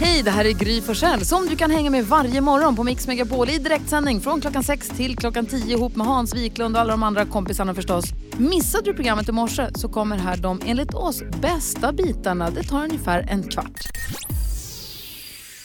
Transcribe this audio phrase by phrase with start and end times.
[0.00, 3.06] Hej, det här är Gry Forssell som du kan hänga med varje morgon på Mix
[3.06, 6.90] Megapol i direktsändning från klockan 6 till klockan 10 ihop med Hans Wiklund och alla
[6.90, 8.04] de andra kompisarna förstås.
[8.38, 12.50] Missade du programmet i morse så kommer här de enligt oss bästa bitarna.
[12.50, 13.80] Det tar ungefär en kvart.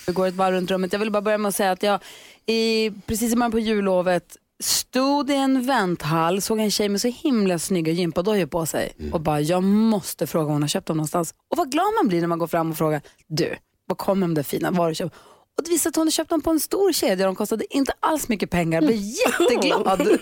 [0.07, 0.93] Vi går ett varv runt rummet.
[0.93, 1.99] Jag vill bara börja med att säga att jag
[2.45, 7.07] i, precis i början på jullovet stod i en vänthall, såg en tjej med så
[7.07, 10.97] himla snygga gympadojor på sig och bara, jag måste fråga om hon har köpt dem
[10.97, 11.33] någonstans.
[11.51, 13.55] Och vad glad man blir när man går fram och frågar, du,
[13.89, 15.09] vad kommer de där fina varor
[15.57, 17.93] Och det visade att hon hade köpt dem på en stor kedja, de kostade inte
[17.99, 20.01] alls mycket pengar, jag blev jätteglad.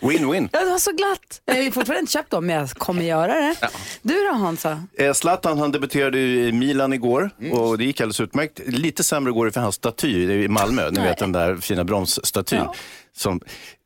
[0.00, 0.48] Win-win.
[0.52, 1.40] Jag var så glatt.
[1.44, 3.56] Jag har fortfarande inte köpt dem, men jag kommer göra det.
[4.02, 4.82] Du då Hansa?
[4.98, 8.60] Eh, Zlatan han debuterade i Milan igår och det gick alldeles utmärkt.
[8.66, 12.64] Lite sämre går det för hans staty i Malmö, ni vet den där fina bronsstatyn.
[13.16, 13.40] Som,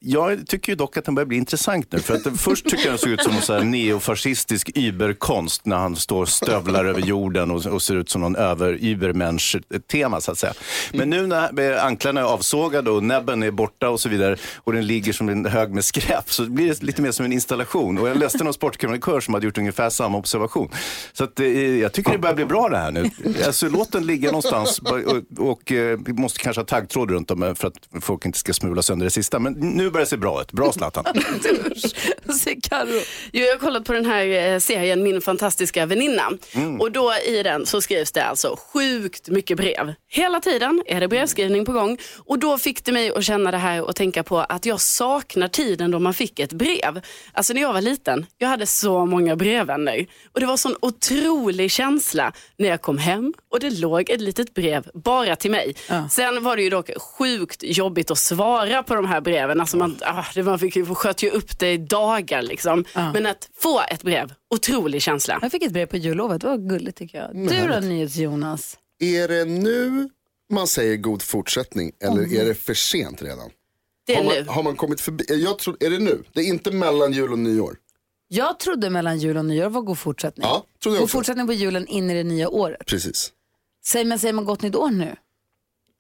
[0.05, 1.99] jag tycker ju dock att den börjar bli intressant nu.
[1.99, 5.97] För att först tycker jag den såg ut som en så neofascistisk überkonst när han
[5.97, 10.53] står och stövlar över jorden och, och ser ut som någon över-übermensch-tema så att säga.
[10.93, 14.87] Men nu när anklarna är avsågade och näbben är borta och så vidare och den
[14.87, 17.99] ligger som en hög med skräp så blir det lite mer som en installation.
[17.99, 20.71] Och jag läste någon sportkrönikör som hade gjort ungefär samma observation.
[21.13, 21.47] Så att, eh,
[21.81, 23.11] jag tycker det börjar bli bra det här nu.
[23.47, 24.99] Alltså, låt den ligga någonstans och,
[25.39, 28.39] och och eh, vi måste kanske ha taggtråd runt om eh, för att folk inte
[28.39, 29.39] ska smula sönder det sista.
[29.39, 30.53] Men nu börjar det se bra ut.
[30.53, 31.05] Bra Zlatan.
[33.33, 36.31] Jo, jag har kollat på den här eh, serien Min fantastiska väninna.
[36.81, 39.95] Och då i den så skrivs det alltså sjukt mycket brev.
[40.09, 41.99] Hela tiden är det brevskrivning på gång.
[42.27, 45.49] Och då fick det mig att känna det här och tänka på att jag saknar
[45.49, 47.01] tiden då man fick ett brev.
[47.33, 50.07] Alltså när jag var liten, jag hade så många brevvänner.
[50.33, 54.55] Och det var sån otrolig känsla när jag kom hem och det låg ett litet
[54.55, 55.75] brev bara till mig.
[56.11, 59.61] Sen var det ju dock sjukt jobbigt att svara på de här breven.
[59.61, 62.85] Alltså man, ah, det, man fick sköt ju upp det i dagar liksom.
[62.95, 65.39] Men att få ett brev, otrolig känsla.
[65.43, 67.49] Jag fick ett brev på jullovet, det var gulligt tycker jag.
[67.49, 68.79] Du då NyhetsJonas?
[68.99, 70.09] Är det nu
[70.51, 73.51] man säger god fortsättning eller är det för sent redan?
[74.07, 74.45] Det är har, nu.
[74.45, 75.25] man, har man kommit förbi?
[75.29, 76.23] Jag tror, är det nu?
[76.33, 77.77] Det är inte mellan jul och nyår?
[78.29, 80.47] Jag trodde mellan jul och nyår var god fortsättning.
[80.47, 81.17] Ja, trodde jag god också.
[81.19, 82.87] fortsättning på julen in i det nya året.
[82.87, 83.33] Precis.
[83.85, 85.17] Säger man, säger man gott nytt år nu?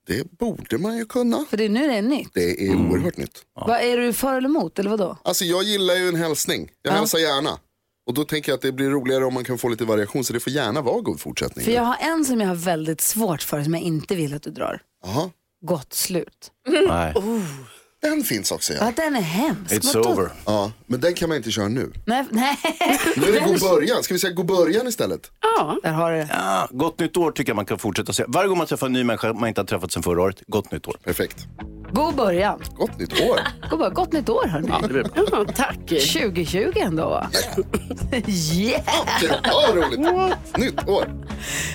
[0.06, 1.44] Det borde man ju kunna.
[1.50, 2.30] För det är nu det är nytt.
[2.34, 3.42] Det är oerhört nytt.
[3.54, 5.18] Vad Är du för eller emot eller vadå?
[5.22, 6.70] Alltså jag gillar ju en hälsning.
[6.82, 7.58] Jag hälsar gärna.
[8.06, 10.24] Och då tänker jag att det blir roligare om man kan få lite variation.
[10.24, 11.64] Så det får gärna vara god fortsättning.
[11.64, 14.42] För jag har en som jag har väldigt svårt för som jag inte vill att
[14.42, 14.80] du drar.
[15.04, 15.30] Jaha.
[15.66, 16.50] Gott slut.
[16.88, 17.14] Nej,
[18.04, 18.78] Den finns också ja.
[18.80, 19.72] Ja, den är hemsk.
[19.74, 20.08] it's Vadå?
[20.08, 20.28] over.
[20.46, 20.72] ja.
[20.86, 21.92] Men den kan man inte köra nu.
[22.06, 22.58] Nej, nej.
[23.16, 24.02] Nu är det god början.
[24.02, 25.20] Ska vi säga god början istället?
[25.56, 25.76] Ja.
[25.82, 26.28] Där har du det.
[26.32, 28.26] Ja, gott nytt år tycker jag man kan fortsätta säga.
[28.28, 30.72] Varje gång man träffar en ny människa man inte har träffat sedan förra året, gott
[30.72, 30.96] nytt år.
[31.04, 31.46] Perfekt.
[31.92, 32.60] God början.
[32.76, 33.40] Gott nytt år.
[33.70, 33.94] God början.
[33.94, 34.72] Gott nytt år hörni.
[34.82, 35.24] Det blir bra.
[35.32, 35.78] Ja, tack.
[35.88, 37.30] 2020 ändå va?
[38.28, 38.82] yeah!
[39.44, 40.00] Ja, roligt.
[40.58, 41.08] Nytt år.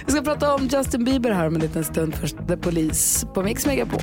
[0.05, 2.15] Vi ska prata om Justin Bieber här om en liten stund.
[2.15, 3.99] Först The Police på Mix Megapol.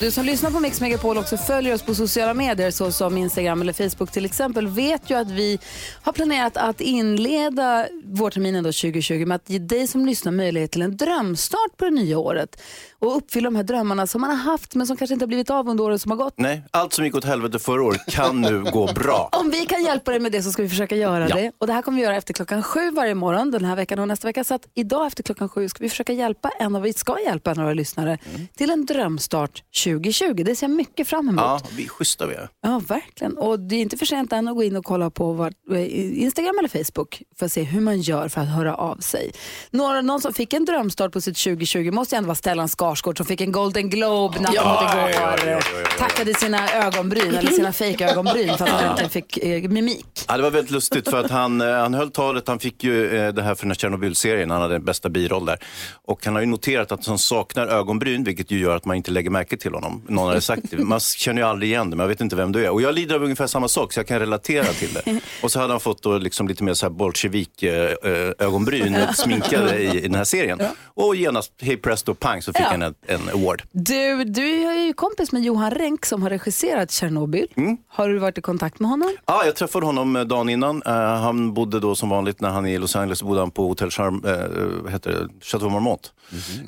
[0.00, 3.72] Du som lyssnar på Mix Megapol också följer oss på sociala medier såsom Instagram eller
[3.72, 5.58] Facebook till exempel vet ju att vi
[6.02, 10.82] har planerat att inleda vårterminen då 2020 med att ge dig som lyssnar möjlighet till
[10.82, 12.62] en drömstart på det nya året
[12.98, 15.50] och uppfylla de här drömmarna som man har haft men som kanske inte har blivit
[15.50, 16.34] av under året som har gått.
[16.36, 19.28] Nej, allt som gick åt helvete förra året kan nu gå bra.
[19.40, 21.34] Om vi kan hjälpa dig med det så ska vi försöka göra Ja.
[21.36, 21.52] det.
[21.58, 24.08] Och det här kommer vi göra efter klockan sju varje morgon den här veckan och
[24.08, 24.44] nästa vecka.
[24.44, 27.50] Så att idag efter klockan sju ska vi försöka hjälpa en av, vi ska hjälpa
[27.50, 28.18] en av våra lyssnare
[28.56, 29.62] till en drömstart
[29.98, 30.42] 2020.
[30.44, 31.40] Det ser jag mycket fram emot.
[31.44, 32.48] Ja, vi är schyssta vi är.
[32.62, 33.38] Ja, verkligen.
[33.38, 36.22] Och det är inte för sent än att gå in och kolla på vart, eh,
[36.22, 39.32] Instagram eller Facebook för att se hur man gör för att höra av sig.
[39.70, 43.16] Några, någon som fick en drömstart på sitt 2020 måste ju ändå vara Stellan Skarsgård
[43.16, 45.50] som fick en Golden Globe natten Ja, mot igår.
[45.50, 45.86] ja, ja.
[45.98, 50.06] Tackade sina ögonbryn, eller sina fejkögonbryn för att han äntligen fick eh, mimik.
[50.28, 53.18] Ja, det var väldigt lustigt för att han, eh, han höll talet, han fick ju
[53.18, 55.58] eh, det här för den här Tjernobyl-serien, han hade den bästa biroll där.
[56.04, 59.10] Och han har ju noterat att han saknar ögonbryn, vilket ju gör att man inte
[59.10, 59.79] lägger märke till honom.
[60.08, 60.76] Någon hade sagt det.
[60.78, 62.70] Man känner ju aldrig igen det, men jag vet inte vem du är.
[62.70, 65.20] Och jag lider av ungefär samma sak, så jag kan relatera till det.
[65.42, 70.00] Och så hade han fått då liksom lite mer så här bolsjevik-ögonbryn sminkade i, i
[70.00, 70.60] den här serien.
[70.84, 72.68] Och genast, hej presto, pang, så fick Ja.
[72.70, 73.62] han en, en award.
[73.72, 77.46] Du, du är ju kompis med Johan Renck som har regisserat Tjernobyl.
[77.56, 77.76] Mm.
[77.88, 79.16] Har du varit i kontakt med honom?
[79.26, 80.82] Ja, jag träffade honom eh, dagen innan.
[80.86, 83.68] Eh, han bodde då som vanligt när han är i Los Angeles, bodde han på
[83.68, 85.28] Hotel Charm, uh, heter det?
[85.44, 86.12] Chateau Marmont.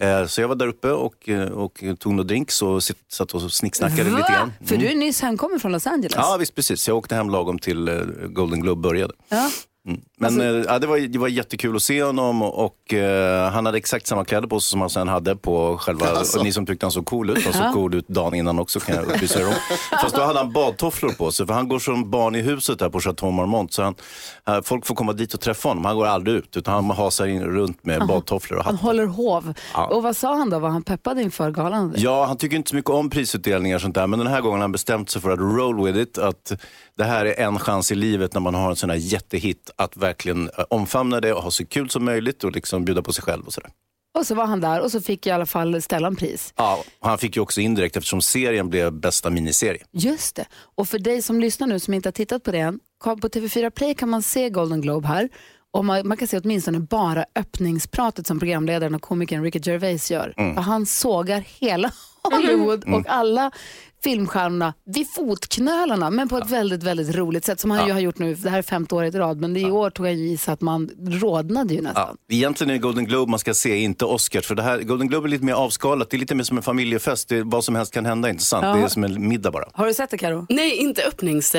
[0.00, 2.82] Eh, så jag var där uppe och, eh, och tog några drinks och
[3.12, 4.52] satt och snicksnackade lite grann.
[4.64, 6.16] För du är nyss hemkommen från Los Angeles.
[6.16, 6.88] Ja, visst precis.
[6.88, 7.94] Jag åkte hem lagom till eh,
[8.28, 9.14] Golden Globe började.
[9.28, 9.50] Ja.
[9.84, 13.66] Men Alltså- ja, det, var, det var jättekul att se honom och, och eh, han
[13.66, 16.42] hade exakt samma kläder på sig som han sen hade på själva, Alltså.
[16.42, 18.96] ni som tyckte han såg cool ut, han såg cool ut dagen innan också kan
[18.96, 19.52] jag upplysa er om.
[20.02, 22.88] Fast då hade han badtofflor på sig, för han går som barn i huset där
[22.88, 23.72] på Chateau Marmont.
[23.72, 23.94] Så han,
[24.48, 27.26] eh, folk får komma dit och träffa honom, han går aldrig ut, utan han hasar
[27.26, 28.82] in runt med badtofflor och Han hatt.
[28.84, 29.54] håller hov.
[29.74, 29.86] Ja.
[29.86, 30.58] Och vad sa han då?
[30.58, 31.94] Var han peppad inför galan?
[31.96, 34.54] Ja, han tycker inte så mycket om prisutdelningar och sånt där, men den här gången
[34.58, 36.18] har han bestämt sig för att roll with it.
[36.18, 36.52] Att
[36.96, 39.96] det här är en chans i livet när man har en sån här jättehit att
[39.96, 43.24] verkligen eh, omfamna det och ha så kul som möjligt och liksom bjuda på sig
[43.24, 43.70] själv och sådär.
[44.14, 46.54] Och så var han där och så fick i alla fall Stellan pris.
[46.56, 49.82] Ja, han fick ju också indirekt eftersom serien blev bästa miniserie.
[49.92, 50.46] Just det.
[50.74, 53.70] Och för dig som lyssnar nu som inte har tittat på det än, på TV4
[53.70, 55.28] Play kan man se Golden Globe här.
[55.70, 60.34] Och man, man kan se åtminstone bara öppningspratet som programledaren och komikern Ricky Gervais gör.
[60.36, 60.54] Mm.
[60.54, 61.92] För han sågar hela
[62.22, 63.50] Hollywood och alla
[64.04, 68.18] filmstjärnorna vid fotknölarna men på ett väldigt, väldigt roligt sätt som han ju har gjort
[68.18, 68.34] nu.
[68.34, 70.52] Det här är femte året i rad men i år tog jag ju i så
[70.52, 72.16] att man rodnade ju nästan.
[72.28, 74.46] Ja, egentligen är det Golden Globe man ska se, inte Oscars.
[74.46, 76.62] För det här, Golden Globe är lite mer avskalat, det är lite mer som en
[76.62, 77.28] familjefest.
[77.28, 78.64] Det är, vad som helst kan hända, inte sant?
[78.64, 78.74] Ja.
[78.74, 79.68] Det är som en middag bara.
[79.72, 80.46] Har du sett det Karo?
[80.48, 81.56] Nej, inte öppnings...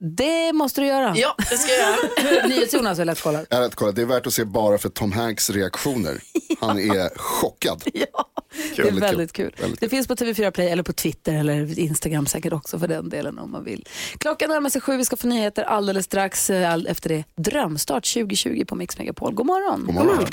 [0.00, 1.14] Det måste du göra.
[1.16, 1.96] Ja, det ska jag
[2.36, 2.46] göra.
[2.48, 3.46] NyhetsJonas har lätt kollar.
[3.50, 6.20] Jag har rätt kollat, det är värt att se bara för Tom Hanks reaktioner.
[6.60, 7.82] Han är chockad.
[7.94, 8.28] Ja,
[8.76, 9.50] det är Väldigt kul.
[9.52, 9.60] kul.
[9.62, 13.08] Väldigt Det finns på TV4 Play eller på Twitter eller Instagram säkert också för den
[13.08, 13.88] delen om man vill.
[14.18, 16.50] Klockan närmar sig sju, vi ska få nyheter alldeles strax.
[16.50, 19.34] eh, all- Efter det Drömstart 2020 på Mix Megapol.
[19.34, 19.84] God morgon!
[19.86, 20.26] God morgon.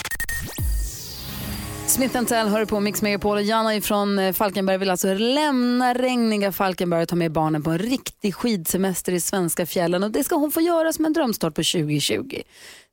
[1.94, 6.52] Smith Tell hör på Mix Megapol och Janna från eh, Falkenberg vill alltså lämna regniga
[6.52, 10.36] Falkenberg och ta med barnen på en riktig skidsemester i svenska fjällen och det ska
[10.36, 12.42] hon få göra som en drömstart på 2020.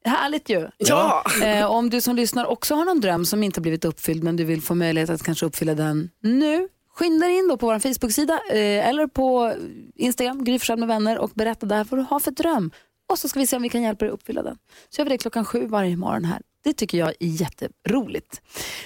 [0.04, 0.68] Härligt ju!
[0.78, 1.24] Ja.
[1.44, 4.36] Eh, om du som lyssnar också har någon dröm som inte har blivit uppfylld men
[4.36, 6.68] du vill få möjlighet att kanske uppfylla den nu.
[6.94, 9.54] Skynda dig in då på vår Facebook-sida eh, eller på
[9.96, 12.70] Instagram, Gry med vänner och berätta där vad du har för dröm.
[13.10, 14.58] Och så ska vi se om vi kan hjälpa dig uppfylla den.
[14.88, 16.40] Så gör vi det klockan sju varje morgon här.
[16.64, 18.40] Det tycker jag är jätteroligt.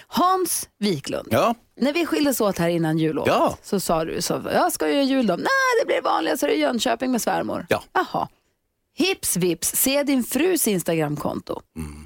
[0.07, 3.57] Hans Wiklund, Ja, när vi skildes åt här innan jullov Ja.
[3.63, 5.37] så sa du så, jag ska göra jul då.
[5.37, 5.47] Nej,
[5.81, 7.67] det blir vanligast så är det Jönköping med svärmor.
[7.69, 7.83] Ja.
[7.93, 8.29] Jaha.
[8.97, 11.61] Hips vips, se din frus Instagramkonto.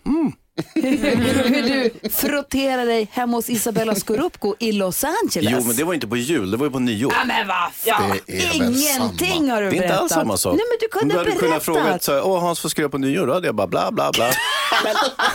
[0.06, 0.32] Mm.
[0.74, 5.52] Hur du frotterar dig hemma hos Isabella Scorupco i Los Angeles.
[5.52, 7.12] jo men det var inte på jul, det var ju på nyår.
[7.18, 7.56] Ja, men vad
[7.96, 9.52] fan, Det är väl ingenting samma.
[9.54, 9.90] har du Det är berättat.
[9.90, 10.52] inte alls samma sak.
[10.56, 12.02] Nej, men du kunde du hade kunnat fråga, berättat.
[12.02, 13.26] så här, Åh, Hans, vad ska jag göra på nyår?
[13.26, 14.30] Då hade jag bara bla bla bla.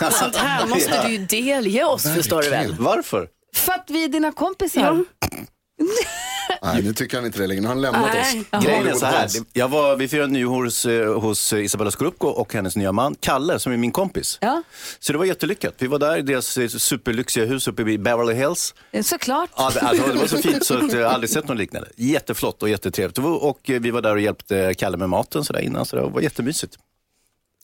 [0.11, 2.75] Sånt här måste du ju delge oss, förstår du väl?
[2.79, 3.27] Varför?
[3.55, 5.03] För att vi är dina kompisar.
[6.63, 7.61] Nej, nu tycker han inte det längre.
[7.61, 8.43] Nu har han lämnat Nej.
[8.51, 8.65] oss.
[8.65, 12.53] Grejen är så här, jag var, vi firade nyår hos, eh, hos Isabella Scorupco och
[12.53, 14.37] hennes nya man Kalle som är min kompis.
[14.41, 14.63] Ja,
[14.99, 15.73] Så det var jättelyckat.
[15.77, 18.73] Vi var där i deras eh, superlyxiga hus uppe i Beverly Hills.
[19.03, 19.49] såklart.
[19.57, 21.89] Ja, det, alltså, det var så fint så att jag aldrig sett något liknande.
[21.95, 23.17] Jätteflott och jättetrevligt.
[23.17, 25.95] Och, och eh, vi var där och hjälpte Kalle med maten så där innan, så
[25.95, 26.77] det var jättemysigt.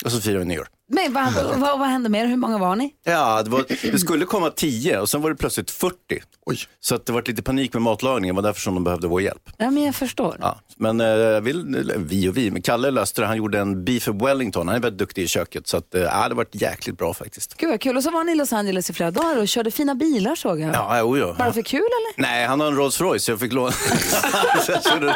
[0.05, 0.67] Och så firade vi nyår.
[0.89, 2.25] Men vad, vad, vad hände mer?
[2.25, 2.91] Hur många var ni?
[3.03, 5.95] Ja, det, var, det skulle komma 10 och sen var det plötsligt 40.
[6.45, 6.57] Oj.
[6.79, 9.21] Så att det var lite panik med matlagningen, det var därför som de behövde vår
[9.21, 9.49] hjälp.
[9.57, 10.37] Ja, men jag förstår.
[10.39, 13.27] Ja, men eh, vill, vi och vi, men Kalle löste det.
[13.27, 14.67] Han gjorde en beef Wellington.
[14.67, 15.67] Han är väldigt duktig i köket.
[15.67, 17.57] Så att, eh, ja, det har varit jäkligt bra faktiskt.
[17.57, 17.97] Gud vad kul.
[17.97, 20.59] Och så var ni i Los Angeles i flera dagar och körde fina bilar såg
[20.59, 20.75] jag.
[20.75, 21.35] Ja, jo, jo.
[21.37, 22.21] Bara för kul eller?
[22.21, 23.71] Nej, han har en Rolls Royce så jag fick låna.
[24.65, 25.15] så jag, körde,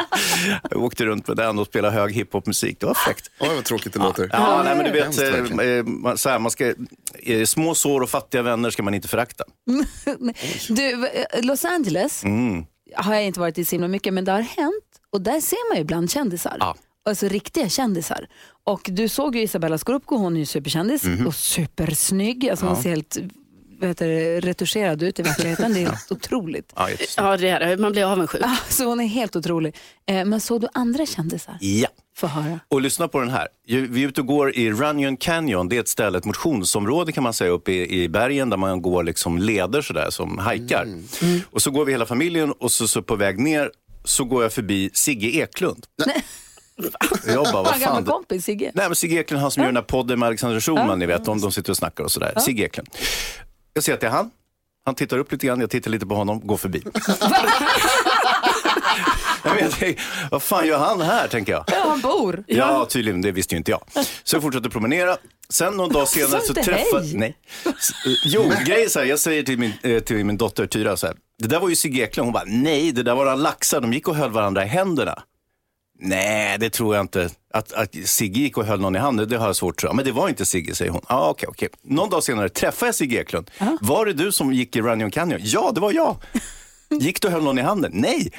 [0.70, 2.80] jag åkte runt med den och spelade hög hiphopmusik.
[2.80, 3.30] Det var fräckt.
[3.40, 4.30] Oj, vad tråkigt det låter.
[4.32, 5.14] Ja, nej, men du vet,
[5.66, 6.74] Hemskt, eh, man, så här, man ska,
[7.22, 9.44] eh, små sår och fattiga vänner ska man inte förakta.
[10.68, 12.64] Du, eh, Los Angeles Mm.
[12.96, 15.70] har jag inte varit i så himla mycket men det har hänt och där ser
[15.70, 16.56] man ju ibland kändisar.
[16.60, 16.74] Ja.
[17.06, 18.26] Alltså riktiga kändisar.
[18.64, 21.26] Och du såg ju Isabella Scorupco, hon är ju superkändis Mhm.
[21.26, 22.48] och supersnygg.
[22.50, 23.16] Alltså hon ser helt
[23.88, 25.74] heter det, retuscherad ut i verkligheten.
[25.74, 26.72] Det är helt otroligt.
[26.76, 26.88] Ja.
[27.16, 27.76] Ja, det är det.
[27.76, 28.42] Man blir avundsjuk.
[28.44, 29.76] Ah, Så hon är helt otrolig.
[30.06, 31.56] Eh, men såg du andra kändisar?
[31.60, 31.88] ja.
[32.16, 32.60] Få höra.
[32.68, 33.48] Och lyssna på den här.
[33.66, 35.68] Vi är ute och går i Runyon Canyon.
[35.68, 38.82] Det är ett ställe, ett motionsområde kan man säga uppe i, i bergen där man
[38.82, 40.86] går liksom leder sådär som hajkar.
[41.50, 43.70] Och så går vi hela familjen och så, så på väg ner
[44.04, 45.86] så går jag förbi Sigge Eklund.
[47.26, 48.04] Jag bara, vad fan.
[48.04, 48.70] kompis Sigge.
[48.74, 51.24] Nej, men Sigge Eklund, han som gör den här podden med Alexander Schulman, ni vet,
[51.24, 52.34] de, de sitter och snackar och sådär.
[52.40, 52.88] Sigge Eklund.
[53.74, 54.30] Jag ser att det är han.
[54.84, 56.82] Han tittar upp lite grann, jag tittar lite på honom, går förbi.
[59.44, 59.98] jag vet,
[60.30, 61.64] vad fan gör han här, tänker jag.
[61.66, 62.44] Ja, han bor.
[62.46, 63.22] Ja, tydligen.
[63.22, 63.80] Det visste ju inte jag.
[64.24, 65.16] Så jag fortsatte promenera.
[65.48, 67.06] Sen någon dag senare så inte träffade...
[67.06, 67.16] hej?
[67.16, 67.36] Nej.
[68.24, 71.16] Jo, grejen så här, jag säger till min, eh, till min dotter Tyra så här.
[71.38, 72.26] Det där var ju Sigge Eklund.
[72.26, 73.80] Hon bara, nej, det där var några laxar.
[73.80, 75.22] De gick och höll varandra i händerna.
[75.98, 77.30] Nej, det tror jag inte.
[77.54, 79.92] Att, att Sigge gick och höll någon i handen, det har jag svårt att tro.
[79.92, 81.00] Men det var inte Sigge, säger hon.
[81.06, 81.68] Ah, okej, okej.
[81.82, 83.50] Någon dag senare träffade jag Sigge Eklund.
[83.80, 85.40] Var det du som gick i Runyon Canyon?
[85.44, 86.16] Ja, det var jag.
[86.90, 87.90] Gick du och höll någon i handen?
[87.94, 88.32] Nej.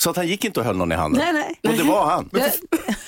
[0.00, 1.22] Så att han gick inte och höll någon i handen.
[1.24, 1.32] Nej,
[1.62, 1.70] nej.
[1.72, 2.28] Och det var han.
[2.32, 2.54] Det-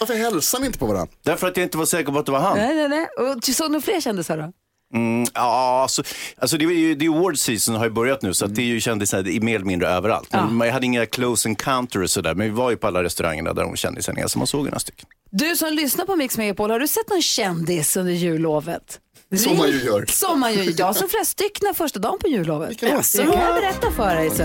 [0.01, 1.15] Varför hälsar ni inte på varandra?
[1.25, 2.57] Därför att jag inte var säker på att det var han.
[2.59, 3.07] Nej, nej, nej.
[3.07, 4.53] Och du såg nog fler kändisar då?
[4.93, 6.03] Mm, ja, alltså,
[6.37, 8.67] alltså det, är ju, det är award season har ju börjat nu så det är
[8.67, 10.29] ju kändisar mer eller mindre överallt.
[10.33, 13.53] Men man hade inga close encounters och sådär, men vi var ju på alla restaurangerna
[13.53, 15.09] där de kändisarna är, så man såg några stycken.
[15.31, 19.01] Du som lyssnar på Mix Megapol, har du sett någon kändis under jullovet?
[19.39, 20.05] Som man ju gör.
[20.09, 22.81] Som man ju Jag såg flera stycken första dagen på jullovet.
[22.81, 22.87] Då?
[22.87, 24.31] Det kan jag berätta för dig.
[24.31, 24.43] Så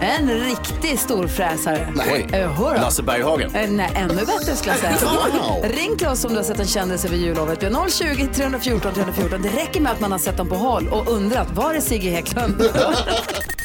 [0.00, 1.92] en riktig storfräsare.
[1.96, 2.28] Nej.
[2.32, 2.60] Eh.
[2.60, 3.54] Lasse Berghagen.
[3.54, 4.96] Eh, Nej, ännu bättre skulle jag säga.
[5.06, 5.64] Wow.
[5.64, 7.62] Ring till oss om du har sett en kändis över jullovet.
[7.62, 9.42] Vi har 020 314 314.
[9.42, 12.08] Det räcker med att man har sett dem på håll och undrat, var är Sigge
[12.10, 12.62] Eklund?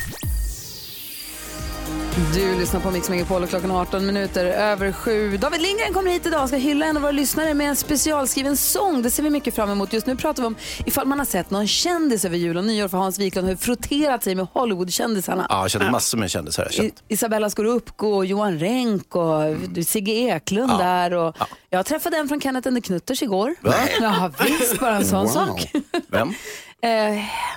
[2.33, 5.37] Du lyssnar på Mix Megapol och klockan är 18 minuter över sju.
[5.37, 8.57] David Lindgren kommer hit idag och ska hylla en av våra lyssnare med en specialskriven
[8.57, 9.01] sång.
[9.01, 9.93] Det ser vi mycket fram emot.
[9.93, 12.87] Just nu pratar vi om ifall man har sett någon kändis över jul och nyår
[12.87, 15.45] för Hans Wiklund har ju frotterat sig med Hollywoodkändisarna.
[15.49, 16.67] Ja, jag kände massor med kändisar.
[16.71, 16.93] Jag I-.
[17.07, 19.41] Isabella Scorupco Johan Renck och
[19.85, 21.13] Sigge Eklund där.
[21.13, 21.35] Och
[21.69, 23.55] Jag träffade en från Kenneth and Knutters igår.
[23.61, 23.73] Va?
[24.01, 25.27] Ja, visst, bara en sån Wow.
[25.33, 25.71] sak.
[26.07, 26.33] Vem?
[26.83, 26.89] Eh,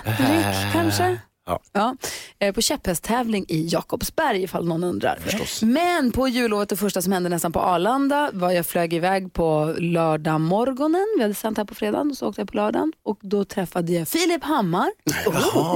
[0.05, 1.19] Henrik kanske?
[1.45, 1.59] Ja.
[1.73, 1.95] Ja,
[2.39, 5.19] eh, på käpphästtävling i Jakobsberg ifall någon undrar.
[5.65, 9.75] Men på jullovet, det första som hände nästan på Arlanda var jag flög iväg på
[9.77, 11.05] lördag morgonen.
[11.17, 12.93] Vi hade sänt här på fredagen och så åkte jag på lördagen.
[13.03, 14.91] Och då träffade jag Filip Hammar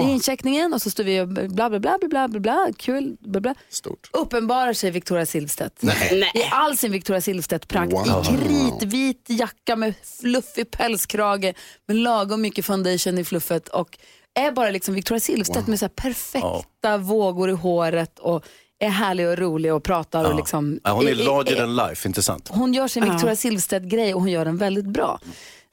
[0.02, 3.18] i incheckningen och så stod vi och bla bla bla bla bla bla, bla kul
[3.20, 3.56] bla bla.
[3.70, 4.10] Stort.
[4.14, 5.82] Uppenbarar sig Victoria Silvstedt.
[5.82, 6.32] Nej.
[6.36, 7.94] I all sin Victoria Silvstedt-prakt.
[7.94, 8.24] Wow.
[8.24, 11.54] I kritvit jacka med fluffig pälskrage
[11.88, 13.98] med lagom mycket foundation i fluffet och
[14.36, 18.46] är bara liksom Victoria Silvstedt med så här perfekta vågor i håret och
[18.80, 20.80] är härlig och rolig och pratar och liksom.
[20.84, 22.50] Ja, hon är larger than life, inte sant?
[22.54, 25.20] hon gör sin Victoria Silvstedt-grej och hon gör den väldigt bra.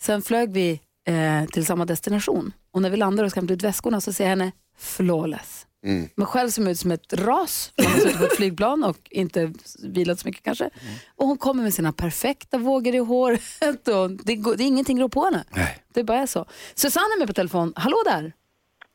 [0.02, 3.62] Sen flög vi eh, till samma destination och när vi landar och ska hämta ut
[3.62, 5.66] väskorna så ser jag henne flawless.
[6.14, 8.96] Men själv ser ut som ett ras, för hon har suttit på ett flygplan och
[9.10, 10.70] inte vilat så mycket kanske.
[11.16, 15.00] Och hon kommer med sina perfekta vågor i håret och det, går, det är ingenting
[15.00, 15.44] rår på henne.
[15.50, 15.78] Nej.
[15.94, 16.46] Det bara är så.
[16.74, 17.72] Susanne är med på telefon.
[17.76, 18.32] Hallå där!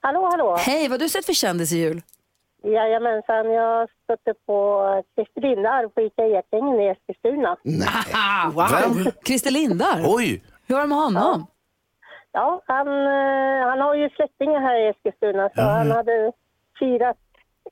[0.01, 0.55] Hallå, hallå.
[0.60, 2.01] Hej, vad har du sett för kändis i jul?
[2.63, 4.84] Jajamensan, jag stötte på
[5.15, 7.58] Christer Lindar på Ica Ekängen i Eskilstuna.
[8.13, 9.12] Ah, wow!
[9.25, 10.43] Christer Lindar, Oj!
[10.67, 11.48] hur var det med honom?
[12.31, 16.31] Ja, han, eh, han har ju släktingar här i Eskilstuna så han hade
[16.79, 17.17] firat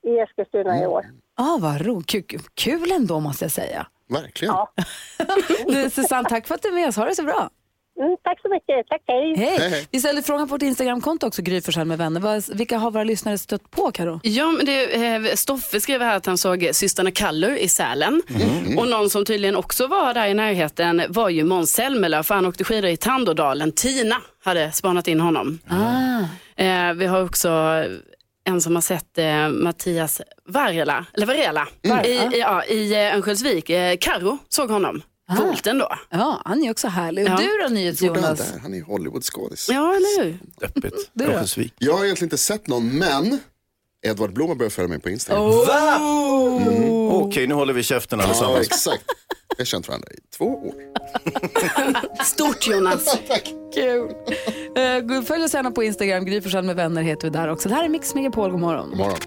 [0.01, 1.05] i Eskilstuna i år.
[1.35, 2.01] Ah, vad ro.
[2.07, 3.87] Kul, kul ändå måste jag säga.
[4.09, 4.53] Verkligen.
[4.53, 4.71] Ja.
[5.67, 6.95] Du, Susanne, tack för att du är med oss.
[6.95, 7.49] Ha det så bra.
[7.99, 9.33] Mm, tack så mycket, tack hej.
[9.37, 9.87] Hej.
[9.91, 12.55] Vi ställde frågan på vårt Instagramkonto också, Gry med vänner.
[12.55, 14.19] Vilka har våra lyssnare stött på, Karo?
[14.23, 18.21] Ja, men det, eh, Stoffe skrev här att han såg systrarna Kallur i Sälen.
[18.77, 22.45] Och någon som tydligen också var där i närheten var ju Måns Zelmerlöw, för han
[22.45, 23.71] åkte skidor i Tandådalen.
[23.71, 25.59] Tina hade spanat in honom.
[25.67, 26.63] Ah.
[26.63, 27.49] Eh, vi har också
[28.47, 31.67] en som har sett eh, Mattias Varela, eller Varela
[32.05, 33.69] i, i, ja, i eh, Örnsköldsvik.
[33.69, 35.01] Eh, Karo såg honom.
[35.37, 35.89] Coolt ändå.
[36.09, 37.25] Ja, han är också härlig.
[37.25, 37.37] Och Ja.
[37.37, 38.39] du då, Gjorde han NyhetsJonas?
[38.51, 38.59] där?
[38.59, 39.69] Han är Hollywoodskådis.
[39.71, 40.39] Ja, eller hur?
[40.61, 40.93] Öppet.
[41.13, 41.31] Du då?
[41.31, 41.73] Örnsköldsvik.
[41.77, 43.39] Jag har egentligen inte sett någon, men
[44.07, 45.49] Edvard Blom har börjat följa mig på Instagram.
[45.49, 45.97] Va?
[47.11, 48.67] Okej, nu håller vi käften Ja, allesammans.
[48.67, 49.03] exakt.
[49.57, 50.73] Vi har känt varandra i två år.
[52.23, 53.17] Stort Jonas.
[53.73, 54.01] Kul.
[54.07, 56.25] Uh, följ oss gärna på Instagram.
[56.25, 57.69] Gry Forssell med vänner heter vi där också.
[57.69, 58.51] Det här är Mix Megapol.
[58.51, 58.89] God morgon.
[58.89, 59.17] God morgon.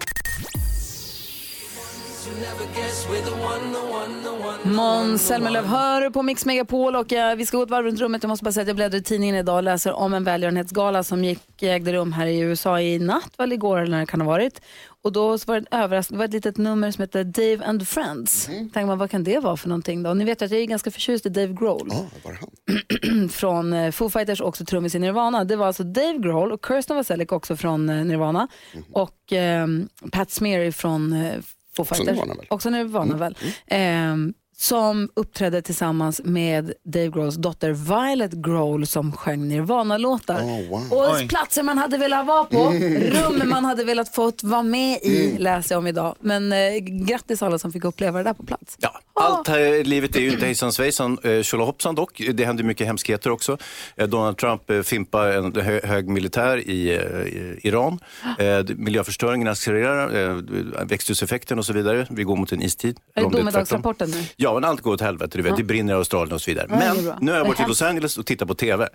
[4.63, 8.23] Måns Zelmerlöw hör på Mix Megapol och eh, vi ska gå ett varv runt rummet.
[8.23, 11.03] Jag måste bara säga att jag bläddrar i tidningen idag och läser om en välgörenhetsgala
[11.03, 14.21] som gick, ägde rum här i USA i natt, väl igår eller när det kan
[14.21, 14.61] ha varit.
[15.03, 17.87] Och då så var det, överraskning, det var ett litet nummer som heter Dave and
[17.87, 18.45] Friends.
[18.45, 20.13] Tänker man, vad kan det vara för någonting då?
[20.13, 23.29] Ni vet ju att jag är ganska förtjust i Dave Grohl Ja, var han?
[23.29, 25.43] från eh, Foo Fighters och också trummis i Nirvana.
[25.43, 28.47] Det var alltså Dave Grohl och Kirsten Vaselik också från eh, Nirvana
[28.91, 31.33] och ehm, Pat Smear från eh,
[31.75, 32.07] Foo Fighters.
[32.07, 32.45] Nirvana väl?
[32.49, 33.37] Också Nirvana väl.
[33.67, 40.41] Ehm, som uppträdde tillsammans med Dave Grohls dotter Violet Grohl som sjöng Nirvana-låtar.
[40.41, 40.93] Oh, wow.
[40.93, 45.37] Och platser man hade velat vara på, rum man hade velat fått vara med i
[45.37, 46.15] läser jag om idag.
[46.19, 48.77] Men eh, grattis alla som fick uppleva det där på plats.
[48.79, 52.21] Ja, allt här i livet är ju inte hejsan svejsan eh, tjolahoppsan dock.
[52.33, 53.57] Det händer mycket hemskheter också.
[53.95, 57.99] Eh, Donald Trump eh, fimpar en hö hög militär i, eh, i Iran.
[58.39, 62.07] Eh, miljöförstöringen accelererar, eh, växthuseffekten och så vidare.
[62.09, 62.99] Vi går mot en istid.
[63.15, 64.23] Är det domedagsrapporten nu?
[64.35, 65.37] Ja, men allt går åt helvete.
[65.37, 66.67] Du vet, Det brinner i Australien och så vidare.
[66.69, 68.89] Men nu har jag varit i Los Angeles och tittat på TV.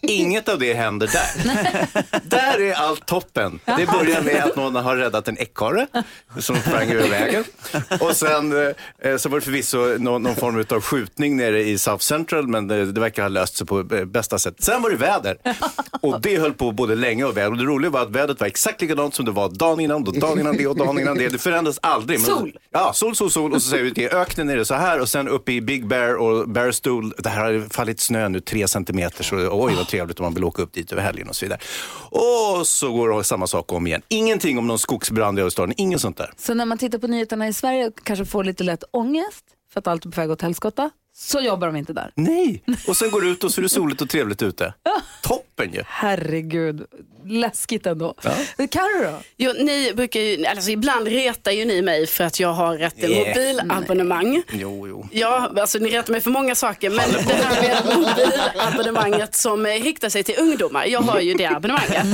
[0.00, 1.46] Inget av det händer där.
[2.22, 3.60] där är allt toppen.
[3.64, 5.86] Det börjar med att någon har räddat en ekorre
[6.38, 7.44] som sprang över vägen.
[8.00, 8.52] Och sen
[8.98, 12.68] eh, så var det förvisso någon, någon form av skjutning nere i South Central, men
[12.68, 14.54] det, det verkar ha löst sig på eh, bästa sätt.
[14.58, 15.36] Sen var det väder.
[16.00, 17.52] Och det höll på både länge och väl.
[17.52, 20.18] Och det roliga var att vädret var exakt likadant som det var dagen innan, och
[20.18, 21.28] dagen innan det och dagen innan det.
[21.28, 22.20] Det förändras aldrig.
[22.20, 22.58] Men, Sol.
[22.72, 23.52] Ja, sol, sol, sol.
[23.52, 25.86] Och så säger vi till öknen är det så här och sen uppe i Big
[25.86, 30.20] Bear och Barstool, det här har fallit snö nu tre centimeter så oj vad trevligt
[30.20, 31.60] om man vill åka upp dit över helgen och så vidare.
[32.10, 34.02] Och så går det samma sak om igen.
[34.08, 36.32] Ingenting om någon skogsbrand i Australien, inget sånt där.
[36.36, 39.80] Så när man tittar på nyheterna i Sverige och kanske får lite lätt ångest för
[39.80, 42.12] att allt är på väg åt helskotta, så jobbar de inte där.
[42.14, 44.74] Nej, och sen går du ut och så är det soligt och trevligt ute.
[45.56, 45.82] Toppen ju.
[45.88, 46.86] Herregud,
[47.26, 48.14] läskigt ändå.
[48.22, 48.30] Ja.
[48.70, 49.18] Carro då?
[49.36, 52.94] Jo, ni brukar ju, alltså ibland retar ju ni mig för att jag har ett
[52.98, 53.28] Yeah.
[53.28, 54.42] mobilabonnemang.
[54.52, 55.08] Jo, jo.
[55.12, 59.70] Ja, alltså ni retar mig för många saker, men det här med mobilabonnemanget som eh,
[59.82, 60.86] riktar sig till ungdomar.
[60.86, 62.06] Jag har ju det abonnemanget.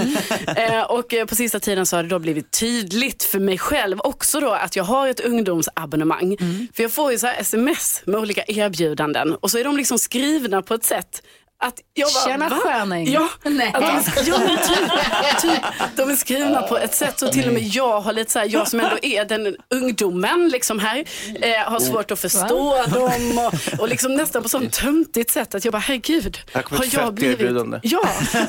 [0.57, 4.01] Eh, och eh, på sista tiden så har det då blivit tydligt för mig själv
[4.01, 6.37] också då att jag har ett ungdomsabonnemang.
[6.75, 9.99] För jag får ju så här sms med olika erbjudanden och så är de liksom
[9.99, 11.23] skrivna på ett sätt
[11.63, 12.57] att jag bara, Tjena va?
[12.63, 13.13] sköning.
[13.13, 13.73] Ja, Nej.
[13.75, 13.87] att de,
[14.21, 15.63] är, ja men typ, typ,
[15.97, 18.47] de är skrivna på ett sätt så till och med jag har lite så här,
[18.51, 21.05] jag som ändå är den ungdomen liksom här,
[21.41, 25.65] eh, har svårt att förstå dem och, och liksom nästan på sånt töntigt sätt att
[25.65, 27.81] jag bara herregud, Här kommer har ett jag fett blivit, erbjudande.
[27.83, 28.01] ja,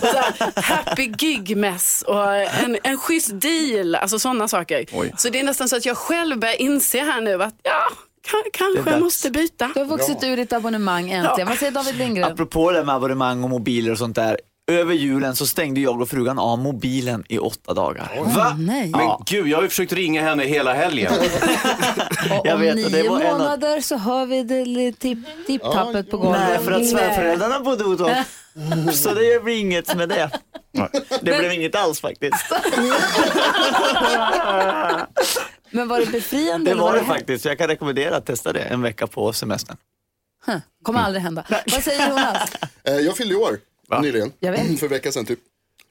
[0.01, 4.85] och så här, happy gig mess och en, en schysst deal, alltså sådana saker.
[4.91, 5.13] Oj.
[5.17, 7.89] Så det är nästan så att jag själv börjar inse här nu att ja,
[8.53, 9.71] kanske jag måste byta.
[9.73, 11.47] Du har vuxit ur ditt abonnemang äntligen.
[11.47, 12.31] Vad säger David Lindgren?
[12.31, 14.37] Apropå det med abonnemang och mobiler och sånt där.
[14.71, 18.11] Över julen så stängde jag och frugan av mobilen i åtta dagar.
[18.35, 18.55] Va?
[18.59, 18.89] Nej.
[18.89, 21.13] Men gud, jag har ju försökt ringa henne hela helgen.
[22.39, 26.11] Och Jag om vet, nio en av- månader så hör vi det lite tipp, tipptappet
[26.11, 26.41] på golvet.
[26.49, 28.11] Nej, för att svärföräldrarna bodde hos oss.
[29.01, 30.29] Så det blir inget med det.
[31.21, 32.45] Det blev inget alls faktiskt.
[35.73, 36.65] Men var det befriande?
[36.65, 37.43] Det eller var det hem- faktiskt.
[37.43, 39.77] Så jag kan rekommendera att testa det en vecka på semestern.
[40.45, 40.57] Huh.
[40.83, 41.45] Kommer aldrig hända.
[41.71, 42.49] Vad säger Jonas?
[42.85, 43.59] Eh, jag fyllde i år
[44.01, 44.79] nyligen, Jag vet.
[44.79, 45.39] för en vecka sedan typ.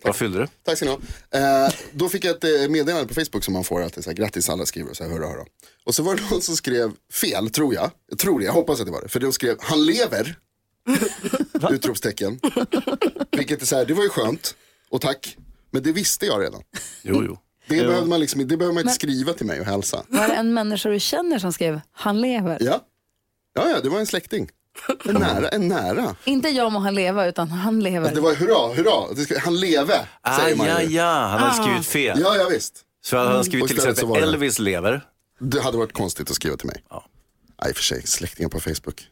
[0.04, 0.46] Vad fyllde du?
[0.64, 0.92] Tack ska ni
[1.30, 1.66] ha.
[1.66, 4.02] Eh, då fick jag ett eh, meddelande på Facebook som man får att det är
[4.02, 5.44] så här, grattis alla skriver och så här, hurra hurra.
[5.84, 7.90] Och så var det någon som skrev fel, tror jag.
[8.08, 9.08] Jag tror det, jag hoppas att det var det.
[9.08, 10.36] För de skrev, han lever!
[11.70, 12.40] Utropstecken.
[13.30, 14.54] Vilket är så här, det var ju skönt.
[14.90, 15.36] Och tack.
[15.70, 16.62] Men det visste jag redan.
[17.02, 17.38] Jo, jo.
[17.78, 20.02] Det behöver man, liksom, det behöver man inte skriva till mig och hälsa.
[20.08, 22.58] Var det en människa du känner som skrev han lever?
[22.60, 22.80] Ja,
[23.54, 24.48] ja, ja det var en släkting.
[25.08, 26.16] En nära, en nära.
[26.24, 28.14] Inte jag må han leva utan han lever.
[28.14, 29.14] Det var hurra, hurra.
[29.14, 30.88] Det han leve, Ah, säger man ja, ju.
[30.96, 32.20] ja, han hade skrivit fel.
[32.20, 32.80] Ja, ja visst.
[33.04, 35.04] Så han hade skrivit till exempel var det- Elvis lever.
[35.40, 36.84] Det hade varit konstigt att skriva till mig.
[36.90, 37.04] Ja.
[37.62, 39.02] Nej, i och för sig, släktingar på Facebook.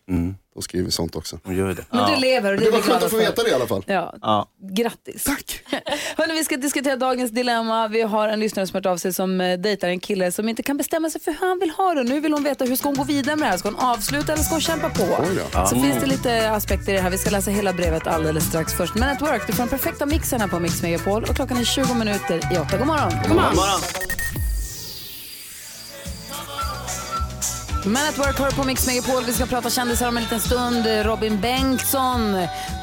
[0.55, 1.39] De skriver sånt också.
[1.45, 1.85] De gör det.
[1.91, 3.55] Men du lever och det Det är var vi skönt att få veta det i
[3.55, 3.85] alla fall.
[3.87, 4.15] Ja.
[4.23, 4.49] Ja.
[4.73, 5.25] Grattis.
[5.25, 5.63] Tack.
[6.17, 7.89] Hörrni, vi ska diskutera dagens dilemma.
[7.89, 10.49] Vi har en lyssnare som har hört av sig som eh, dejtar en kille som
[10.49, 12.03] inte kan bestämma sig för hur han vill ha det.
[12.03, 13.59] Nu vill hon veta hur ska hon gå vidare med det här.
[13.59, 15.03] Ska hon avsluta eller ska hon kämpa på?
[15.03, 15.67] Oj då.
[15.67, 17.11] Så finns det lite aspekter i det här.
[17.11, 18.75] Vi ska läsa hela brevet alldeles strax.
[18.75, 21.57] Först Men at Work, du får den perfekta mixen här på Mix Megapol och klockan
[21.57, 22.79] är 20 minuter i åtta.
[22.79, 23.13] God morgon.
[23.29, 23.81] God morgon.
[27.85, 29.25] Men at Work hör på Mix Megapol.
[29.25, 30.87] Vi ska prata kändisar om en liten stund.
[30.87, 32.35] Robin Bengtsson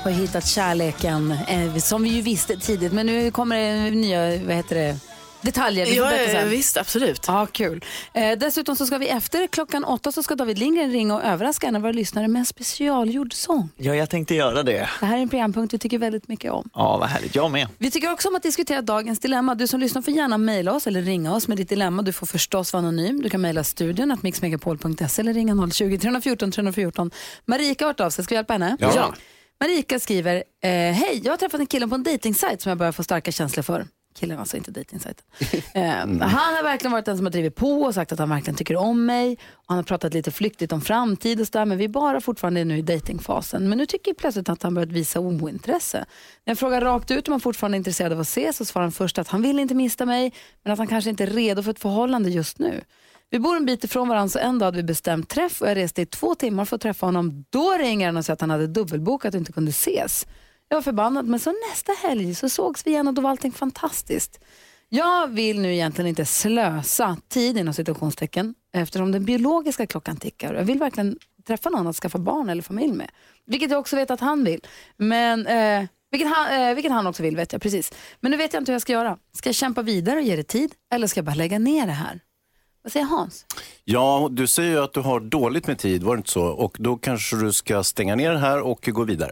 [0.03, 2.93] har hittat kärleken, eh, som vi ju visste tidigt.
[2.93, 4.97] Men nu kommer det nya, vad heter det,
[5.41, 5.85] detaljer.
[5.85, 7.23] Vi får Ja, ja, visst, absolut.
[7.27, 7.85] Ja, kul.
[8.13, 11.67] Eh, dessutom så ska vi efter klockan åtta så ska David Lindgren ringa och överraska
[11.67, 13.69] en av våra lyssnare med en specialgjord sång.
[13.77, 14.89] ja, jag tänkte göra det.
[14.99, 16.69] Det här är en programpunkt vi tycker väldigt mycket om.
[16.73, 17.35] Ja, vad härligt.
[17.35, 17.67] Jag med.
[17.77, 19.55] Vi tycker också om att diskutera dagens dilemma.
[19.55, 22.01] Du som lyssnar får gärna mejla oss eller ringa oss med ditt dilemma.
[22.01, 23.21] Du får förstås vara anonym.
[23.21, 27.11] Du kan mejla studion att mixmegapol.se eller ringa 020-314 314.
[27.45, 28.23] Marika har hört av sig.
[28.25, 28.77] Ska vi hjälpa henne?
[28.79, 29.13] Ja.
[29.61, 32.91] Marika skriver, eh, hej, jag har träffat en kille på en dejtingsajt som jag börjar
[32.91, 33.87] få starka känslor för.
[34.19, 35.25] Killen alltså, inte dejtingsajten.
[35.73, 36.19] Eh, Han
[36.55, 39.05] har verkligen varit den som har drivit på och sagt att han verkligen tycker om
[39.05, 39.37] mig.
[39.53, 42.63] Och han har pratat lite flyktigt om framtid och sådär, men vi är bara fortfarande
[42.63, 43.69] nu i dejtingfasen.
[43.69, 45.97] Men nu tycker jag plötsligt att han börjat visa ointresse.
[46.45, 48.83] När jag frågar rakt ut om han fortfarande är intresserad av att ses så svarar
[48.83, 51.63] han först att han vill inte mista mig, men att han kanske inte är redo
[51.63, 52.81] för ett förhållande just nu.
[53.29, 55.75] Vi bor en bit ifrån varandra så en dag hade vi bestämt träff och jag
[55.75, 57.45] reste i två timmar för att träffa honom.
[57.49, 60.25] Då ringer han och säger att han hade dubbelbokat och inte kunde ses.
[60.69, 63.51] Jag var förbannad men så nästa helg så sågs vi igen och då var allting
[63.51, 64.39] fantastiskt.
[64.89, 70.53] Jag vill nu egentligen inte slösa tid inom situationstecken eftersom den biologiska klockan tickar.
[70.53, 73.11] Jag vill verkligen träffa någon att skaffa barn eller familj med.
[73.45, 74.61] Vilket jag också vet att han vill.
[74.97, 77.93] Men, eh, vilket, han, eh, vilket han också vill vet jag precis.
[78.19, 79.17] Men nu vet jag inte hur jag ska göra.
[79.33, 81.93] Ska jag kämpa vidare och ge det tid eller ska jag bara lägga ner det
[81.93, 82.19] här?
[82.83, 83.45] Vad säger Hans?
[83.83, 86.43] Ja, du säger ju att du har dåligt med tid, var det inte så?
[86.43, 89.31] Och då kanske du ska stänga ner det här och gå vidare.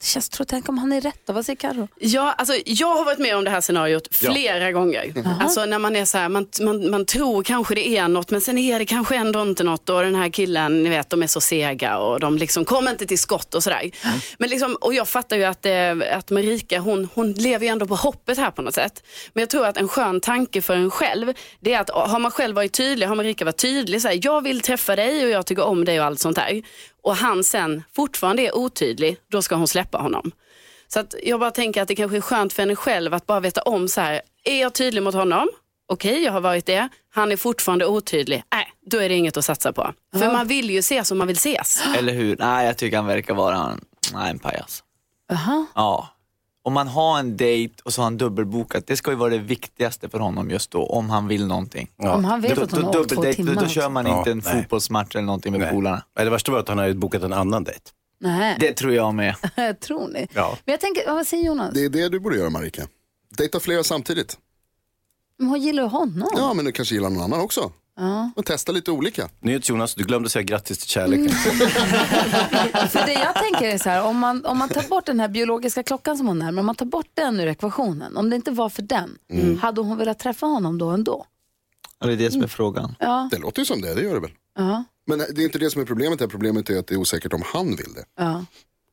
[0.00, 1.32] Det känns, tror, tänk om han är rätt då?
[1.32, 1.88] Vad säger Carro?
[1.98, 5.12] Ja, alltså, jag har varit med om det här scenariot flera gånger.
[5.40, 8.40] Alltså när man är så här, man, man, man tror kanske det är något men
[8.40, 11.26] sen är det kanske ändå inte något och den här killen, ni vet, de är
[11.26, 13.90] så sega och de liksom kommer inte till skott och sådär.
[14.38, 17.86] Men liksom, och jag fattar ju att, eh, att Marika, hon, hon lever ju ändå
[17.86, 19.02] på hoppet här på något sätt.
[19.32, 22.30] Men jag tror att en skön tanke för en själv, det är att har man
[22.30, 25.46] själv varit tydlig, har Marika varit tydlig, så här, jag vill träffa dig och jag
[25.46, 26.62] tycker om dig och allt sånt där.
[27.06, 30.32] Och han sen fortfarande är otydlig, då ska hon släppa honom.
[30.88, 33.40] Så att jag bara tänker att det kanske är skönt för henne själv att bara
[33.40, 35.48] veta om så här, är jag tydlig mot honom?
[35.88, 36.88] Okej, jag har varit det.
[37.14, 38.42] Han är fortfarande otydlig.
[38.52, 39.92] Nej, då är det inget att satsa på.
[40.18, 41.82] För man vill ju ses om man vill ses.
[41.98, 42.36] Eller hur?
[42.36, 43.80] Nej, jag tycker han verkar vara en,
[44.12, 44.82] nej, en pajas.
[45.28, 45.66] Jaha.
[45.74, 46.08] Ja.
[46.66, 49.38] Om man har en dejt och så har han dubbelbokat, det ska ju vara det
[49.38, 51.90] viktigaste för honom just då, om han vill någonting.
[51.96, 53.62] Om han vet Då, att hon har åkt två dubbeldejt, då, timmar.
[53.62, 54.54] då kör man Ja, inte en nej.
[54.62, 55.70] fotbollsmatch eller någonting med Nej.
[55.72, 56.02] polarna.
[56.16, 57.80] Nej, Det värsta var att han hade bokat en annan dejt.
[58.20, 59.34] Nej, Det tror jag med.
[59.80, 60.26] tror ni?
[60.34, 60.58] Ja.
[60.64, 61.74] Men jag tänker, vad säger Jonas?
[61.74, 62.82] Det är det du borde göra Marika.
[63.36, 64.38] Dejta flera samtidigt.
[65.38, 66.28] Men hon gillar ju honom.
[66.36, 67.72] Ja, men du kanske gillar någon annan också.
[68.36, 69.28] Och testa lite olika.
[69.40, 71.28] Nyhets Jonas, du glömde säga grattis till kärleken.
[72.88, 75.28] För det jag tänker är så här, om man, om man tar bort den här
[75.28, 78.36] biologiska klockan som hon är, men om man tar bort den ur ekvationen, om det
[78.36, 79.18] inte var för den,
[79.60, 81.26] hade hon velat träffa honom då ändå?
[82.00, 82.94] Och det är det som är frågan.
[82.98, 84.30] Ja, Det låter ju som det, det gör det väl.
[84.58, 86.26] ja, Men det är inte det som är problemet, här.
[86.26, 88.04] problemet är att det är osäkert om han vill det.
[88.16, 88.44] ja.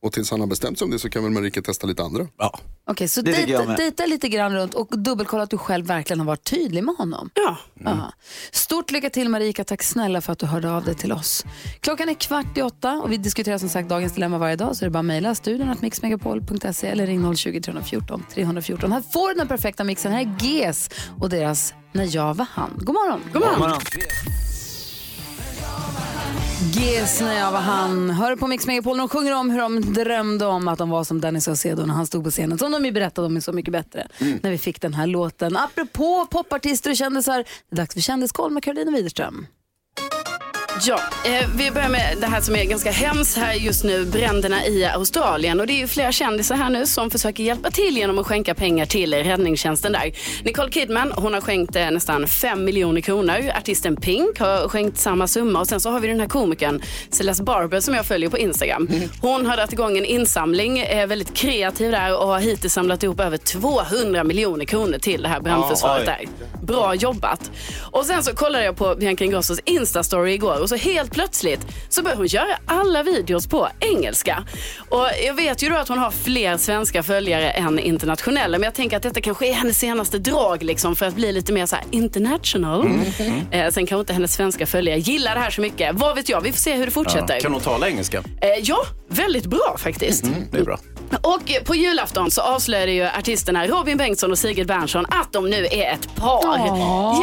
[0.04, 2.28] Och tills han har bestämt sig om det så kan väl Marika testa lite andra.
[2.38, 2.60] Ja.
[2.88, 6.28] Okej, så Det dejta, dejta lite grann runt och dubbelkolla att du själv verkligen har
[6.28, 7.30] varit tydlig med honom.
[7.34, 7.58] Ja.
[7.84, 8.14] Ja.
[8.52, 11.46] Stort lycka till Marika, tack snälla för att du hörde av dig till oss.
[11.80, 14.86] Klockan är kvart i åtta och vi diskuterar som sagt dagens dilemma varje dag så
[14.86, 18.92] är det bara att mejla studion att mixmegapol.se eller ring 020 314 314.
[18.92, 20.12] Här får du den perfekta mixen.
[20.12, 20.90] Här är GES
[21.20, 22.72] och deras När jag var han.
[22.76, 23.22] God morgon.
[23.34, 23.60] God morgon.
[23.60, 23.82] morgon.
[26.72, 28.10] GES När jag var han.
[28.10, 28.98] Hör på Mix Megapol.
[28.98, 32.08] De sjunger om hur de drömde om att de var som Danny Saucedo när han
[32.08, 32.58] stod på scenen.
[32.58, 34.08] Som de ju berättade om i Så mycket bättre.
[34.42, 35.58] När vi fick den här låten.
[35.58, 37.38] Apropå popartister och kändisar.
[37.38, 39.48] Det är dags för Kändiskoll med Karolina Widerström.
[40.82, 44.66] Ja, eh, vi börjar med det här som är ganska hemskt här just nu, bränderna
[44.66, 45.60] i Australien.
[45.60, 48.56] Och det är ju flera kändisar här nu som försöker hjälpa till genom att skänka
[48.56, 50.12] pengar till räddningstjänsten där.
[50.44, 53.52] Nicole Kidman, hon har skänkt eh, nästan 5 miljoner kronor.
[53.58, 55.60] Artisten Pink har skänkt samma summa.
[55.60, 58.90] Och sen så har vi den här komikern Celeste Barber som jag följer på Instagram.
[59.22, 63.20] Hon har dragit igång en insamling, är väldigt kreativ där och har hittills samlat ihop
[63.20, 66.22] över 200 miljoner kronor till det här brandförsvaret där.
[66.62, 67.52] Bra jobbat.
[67.92, 72.04] Och sen så kollade jag på Bianca Ingrossos Insta-story igår och så helt plötsligt så
[72.04, 74.44] börjar hon göra alla videos på engelska.
[74.90, 78.74] Och jag vet ju då att hon har fler svenska följare än internationella men jag
[78.74, 81.76] tänker att detta kanske är hennes senaste drag liksom för att bli lite mer så
[81.76, 82.90] här international.
[83.52, 85.96] Eh, sen kanske inte hennes svenska följare gillar det här så mycket.
[85.96, 87.34] Vad vet jag, vi får se hur det fortsätter.
[87.34, 87.40] Ja.
[87.40, 88.18] Kan hon tala engelska?
[88.18, 90.26] Eh, ja, väldigt bra faktiskt.
[90.52, 90.80] Det är bra.
[91.22, 95.68] Och på julafton så avslöjade ju artisterna Robin Bengtsson och Sigrid Bernson att de nu
[95.72, 96.58] är ett par.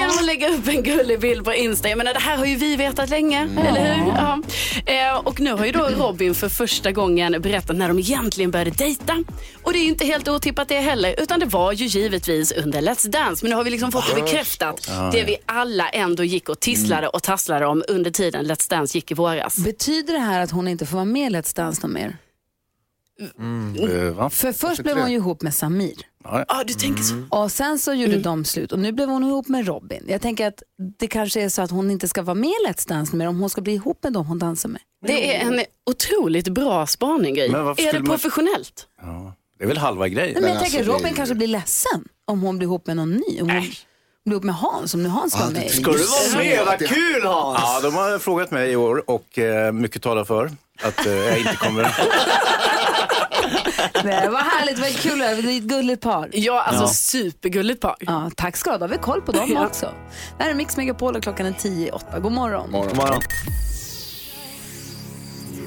[0.01, 1.89] Genom att lägga upp en gullig bild på Insta.
[1.89, 4.07] Jag menar, det här har ju vi vetat länge, eller hur?
[4.07, 4.43] Ja.
[4.87, 8.71] Eh, och nu har ju då Robin för första gången berättat när de egentligen började
[8.71, 9.25] dejta.
[9.63, 12.81] Och det är ju inte helt otippat det heller, utan det var ju givetvis under
[12.81, 13.45] Let's Dance.
[13.45, 14.91] Men nu har vi liksom fått det bekräftat.
[15.13, 19.11] Det vi alla ändå gick och tisslade och tasslade om under tiden Let's Dance gick
[19.11, 19.59] i våras.
[19.59, 22.17] Betyder det här att hon inte får vara med i Let's Dance någon mer?
[23.21, 24.31] Eh, va?
[24.31, 26.10] För först blev hon ju ihop med Samir.
[26.25, 27.15] Ja, du tänker så.
[27.29, 30.05] Och sen så gjorde de slut och nu blev hon ihop med Robin.
[30.09, 30.63] Jag tänker att
[30.99, 33.41] det kanske är så att hon inte ska vara med i Let's Dance mer om
[33.41, 34.81] hon ska bli ihop med dem hon dansar med.
[35.07, 37.49] Det är en otroligt bra spaning, Gry.
[37.49, 38.87] Men Är det skulle man- professionellt?
[39.59, 40.33] Det är väl halva grejen.
[40.33, 42.87] Nej, men jag alltså, tänker är Robin ju- kanske blir ledsen om hon blir ihop
[42.87, 43.41] med någon ny.
[43.43, 43.61] Om hon
[44.25, 45.71] blir ihop med Hans, om nu Hans Ja, vara med.
[45.71, 46.67] Ska du vara med?
[46.67, 47.59] Vad kul Hans!
[47.63, 50.51] Ja, de har frågat mig i år och eh, mycket talar för
[50.83, 51.83] att eh, jag inte kommer.
[54.05, 56.29] Nej, vad härligt, vad kul, det är ett gulligt par.
[56.33, 57.97] Ja, alltså supergulligt par.
[58.01, 59.67] Ja, tack ska du ha, då har vi koll på dem Ja.
[59.67, 59.95] också.
[60.39, 62.19] Det här är Mix Megapol och klockan är tio i åtta.
[62.21, 62.71] God morgon.
[62.71, 62.89] Morgon.
[62.89, 63.23] God morgon.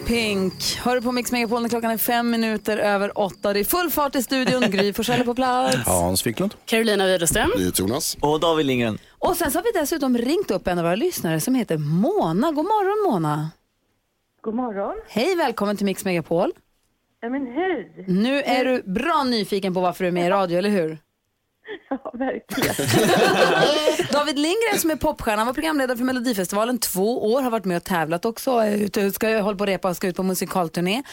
[0.08, 3.54] Pink, hör du på Mix Megapol när klockan är fem minuter över åtta.
[3.54, 5.78] Det är full fart i studion, Gry Forssell är på plats.
[5.86, 6.54] Hans Wiklund.
[6.65, 7.52] Carolina Widerström.
[7.76, 8.17] Jonas.
[8.19, 8.97] Och David Lindgren.
[9.19, 12.52] Och sen så har vi dessutom ringt upp en av våra lyssnare som heter Mona.
[12.52, 13.49] God morgon Mona.
[14.41, 14.95] God morgon.
[15.08, 16.52] Hej, välkommen till Mix Megapol.
[17.23, 18.05] Ja, men hej.
[18.07, 20.97] Nu är du bra nyfiken på varför du är med i radio, eller hur?
[21.89, 22.75] Ja, verkligen.
[24.12, 27.83] David Lindgren som är popstjärna var programledare för Melodifestivalen två år, har varit med och
[27.83, 31.03] tävlat också, ute- ska hålla på att repa och ska ut på musikalturné.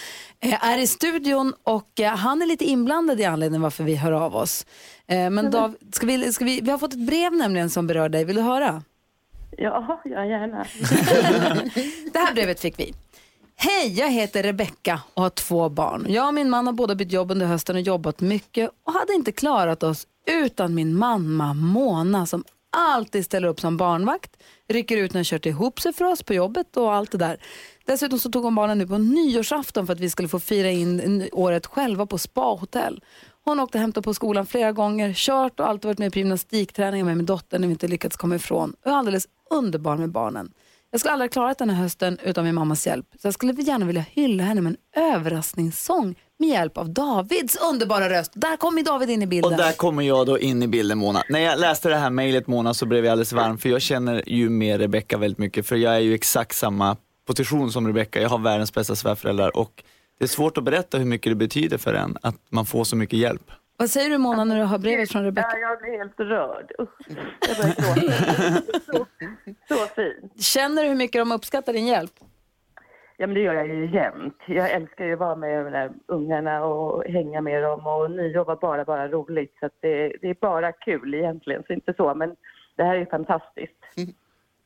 [0.40, 4.12] Eh, Är i studion och eh, han är lite inblandad i anledningen varför vi hör
[4.12, 4.66] av oss.
[5.06, 8.08] Eh, Men Dav, ska vi, ska vi, vi har fått ett brev nämligen som berör
[8.08, 8.82] dig, vill du höra?
[9.58, 10.66] Ja, ja, gärna.
[12.12, 12.94] Det här brevet fick vi.
[13.62, 16.06] Hej, jag heter Rebecka och har två barn.
[16.08, 19.12] Jag och min man har båda bytt jobb under hösten och jobbat mycket och hade
[19.12, 24.36] inte klarat oss utan min mamma Mona som alltid ställer upp som barnvakt,
[24.68, 27.36] rycker ut när hon kört ihop sig för oss på jobbet och allt det där.
[27.84, 31.28] Dessutom så tog hon barnen nu på nyårsafton för att vi skulle få fira in
[31.32, 33.04] året själva på spahotell.
[33.44, 37.04] Hon åkte och hämtade på skolan flera gånger, kört och alltid varit med på gymnastikträningar
[37.04, 38.74] med min dotter när vi inte lyckats komma ifrån.
[38.84, 40.52] Och är alldeles underbar med barnen.
[40.92, 43.06] Jag skulle aldrig ha klarat den här hösten utan min mammas hjälp.
[43.22, 48.10] Så jag skulle gärna vilja hylla henne med en överraskningssång med hjälp av Davids underbara
[48.10, 48.32] röst.
[48.34, 49.52] Där kommer David in i bilden.
[49.52, 51.22] Och där kommer jag då in i bilden Mona.
[51.28, 54.22] När jag läste det här mejlet Mona så blev jag alldeles varm för jag känner
[54.26, 58.20] ju med Rebecca väldigt mycket för jag är ju exakt samma position som Rebecca.
[58.20, 59.82] Jag har världens bästa svärföräldrar och
[60.18, 62.96] det är svårt att berätta hur mycket det betyder för en att man får så
[62.96, 63.50] mycket hjälp.
[63.80, 65.48] Vad säger du Mona när du hör brevet från Rebecka?
[65.52, 66.72] Ja, jag blir helt rörd.
[66.78, 67.08] Usch,
[67.48, 69.06] jag börjar så,
[69.68, 70.42] så fint.
[70.42, 72.12] Känner du hur mycket de uppskattar din hjälp?
[73.16, 74.36] Ja, men det gör jag ju jämt.
[74.46, 78.44] Jag älskar ju att vara med de där ungarna och hänga med dem och nyår
[78.44, 79.56] var bara, bara roligt.
[79.60, 82.36] Så att det, det är bara kul egentligen, så inte så, men
[82.76, 83.84] det här är ju fantastiskt.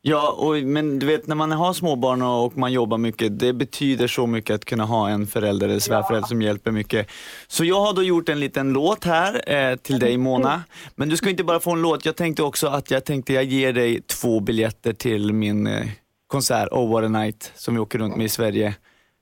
[0.06, 3.52] Ja, och, men du vet när man har småbarn och, och man jobbar mycket, det
[3.52, 7.10] betyder så mycket att kunna ha en förälder eller svärförälder som hjälper mycket.
[7.46, 10.62] Så jag har då gjort en liten låt här eh, till dig Mona.
[10.94, 13.44] Men du ska inte bara få en låt, jag tänkte också att jag tänkte jag
[13.44, 15.86] ger dig två biljetter till min eh,
[16.26, 18.74] konsert Oh What A Night som vi åker runt med i Sverige.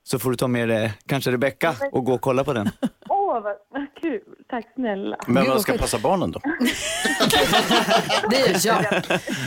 [0.03, 2.69] Så får du ta med dig kanske Rebecca och gå och kolla på den.
[3.33, 4.21] Åh, vad, vad kul.
[4.49, 5.17] Tack snälla.
[5.27, 6.39] Men vem vad ska passa barnen då?
[8.29, 8.85] Det är jag.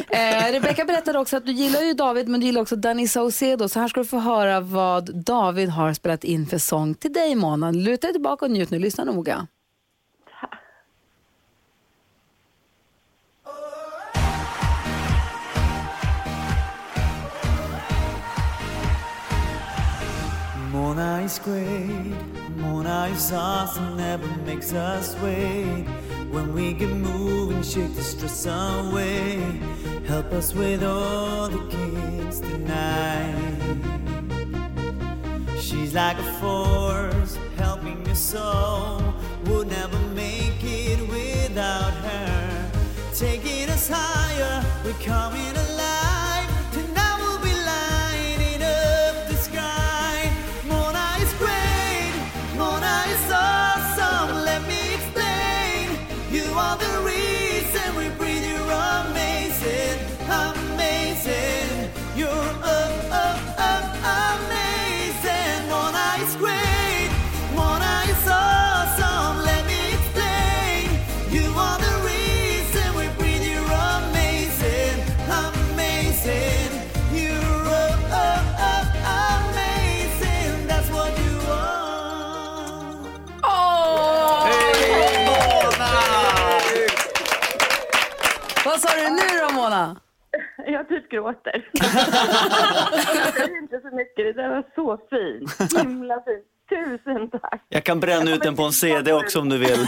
[0.08, 3.68] Eh, Rebecka berättade också att du gillar ju David men du gillar också Danny Saucedo.
[3.68, 7.34] Så här ska du få höra vad David har spelat in för sång till dig
[7.34, 7.70] Mona.
[7.70, 8.78] Luta dig tillbaka och njut nu.
[8.78, 9.46] Lyssna noga.
[20.72, 25.84] Mona is great, Mona is awesome, never makes us wait.
[26.30, 29.60] When we get moving, shake the stress away.
[30.06, 33.78] Help us with all the kids tonight.
[35.60, 39.00] She's like a force, helping your soul.
[39.46, 42.70] Would never make it without her.
[43.14, 46.05] Taking us higher, we're coming alive.
[91.14, 91.68] Jag typ gråter.
[93.36, 94.36] jag är inte så mycket.
[94.36, 95.82] Det var så fint.
[95.82, 96.44] Himla fint.
[96.68, 97.62] Tusen tack.
[97.68, 99.86] Jag kan bränna ut den på en CD också om du vill.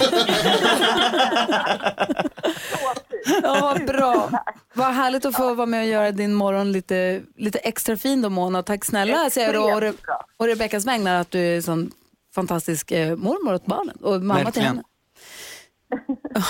[3.43, 4.31] Ja, vad bra.
[4.75, 8.31] Vad härligt att få vara med och göra din morgon lite, lite extra fin då
[8.31, 8.63] Mona.
[8.63, 9.95] Tack snälla säger jag och, Re-
[10.37, 11.91] och Rebeckas vägnar att du är en sån
[12.35, 14.67] fantastisk eh, mormor åt barnen och mamma till Verkligen.
[14.67, 14.83] henne.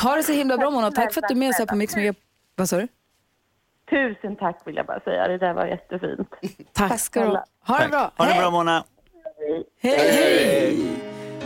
[0.03, 0.91] Ha det så himla bra Mona.
[0.91, 2.23] Tack för att du är med oss här på Mix Megapol.
[2.57, 2.89] Vad sa du?
[3.91, 5.29] Tusen tack vill jag bara säga.
[5.29, 6.29] Det där var jättefint.
[6.73, 7.45] Tack ska du ha.
[7.67, 8.11] Ha det bra.
[8.17, 8.41] Ha det Hej.
[8.41, 8.85] bra Mona.
[9.83, 10.79] Hej, hej.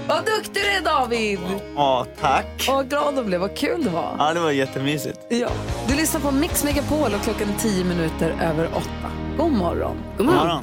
[0.09, 1.39] Vad duktig du är David.
[1.77, 2.67] Ja, tack.
[2.69, 3.41] Och vad glad du blev.
[3.41, 4.15] Vad kul det var.
[4.19, 5.21] Ja, det var jättemysigt.
[5.29, 5.49] Ja.
[5.89, 9.11] Du lyssnar på Mix Megapol och klockan är tio minuter över åtta.
[9.39, 9.97] God morgon.
[10.19, 10.63] God God morgon.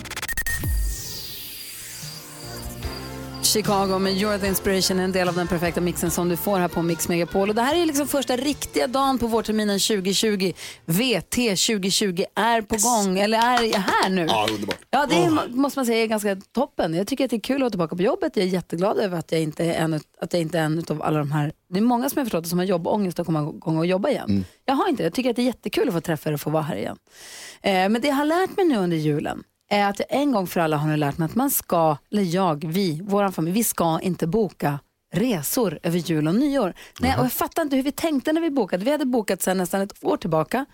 [3.49, 6.59] Chicago med You're the Inspiration är en del av den perfekta mixen som du får
[6.59, 7.49] här på Mix Megapol.
[7.49, 10.53] Och det här är liksom första riktiga dagen på vårterminen 2020.
[10.85, 14.25] VT 2020 är på gång, eller är här nu.
[14.29, 14.77] Ja, underbart.
[14.89, 16.93] Ja, det är, måste man säga är ganska toppen.
[16.93, 18.37] Jag tycker att det är kul att vara tillbaka på jobbet.
[18.37, 21.03] Jag är jätteglad över att jag inte är en, att jag inte är en av
[21.03, 21.51] alla de här.
[21.69, 24.45] Det är många som jag förstått som har jobbångest att komma igång och jobba igen.
[24.65, 25.05] Jag har inte det.
[25.05, 26.97] Jag tycker att det är jättekul att få träffa er och få vara här igen.
[27.61, 30.47] Eh, men det jag har lärt mig nu under julen är att jag en gång
[30.47, 33.63] för alla har nu lärt mig att man ska, eller jag, vi, vår familj, vi
[33.63, 34.79] ska inte boka
[35.13, 36.73] resor över jul och nyår.
[36.99, 38.85] Nej, och jag fattar inte hur vi tänkte när vi bokade.
[38.85, 40.65] Vi hade bokat sedan nästan ett år tillbaka.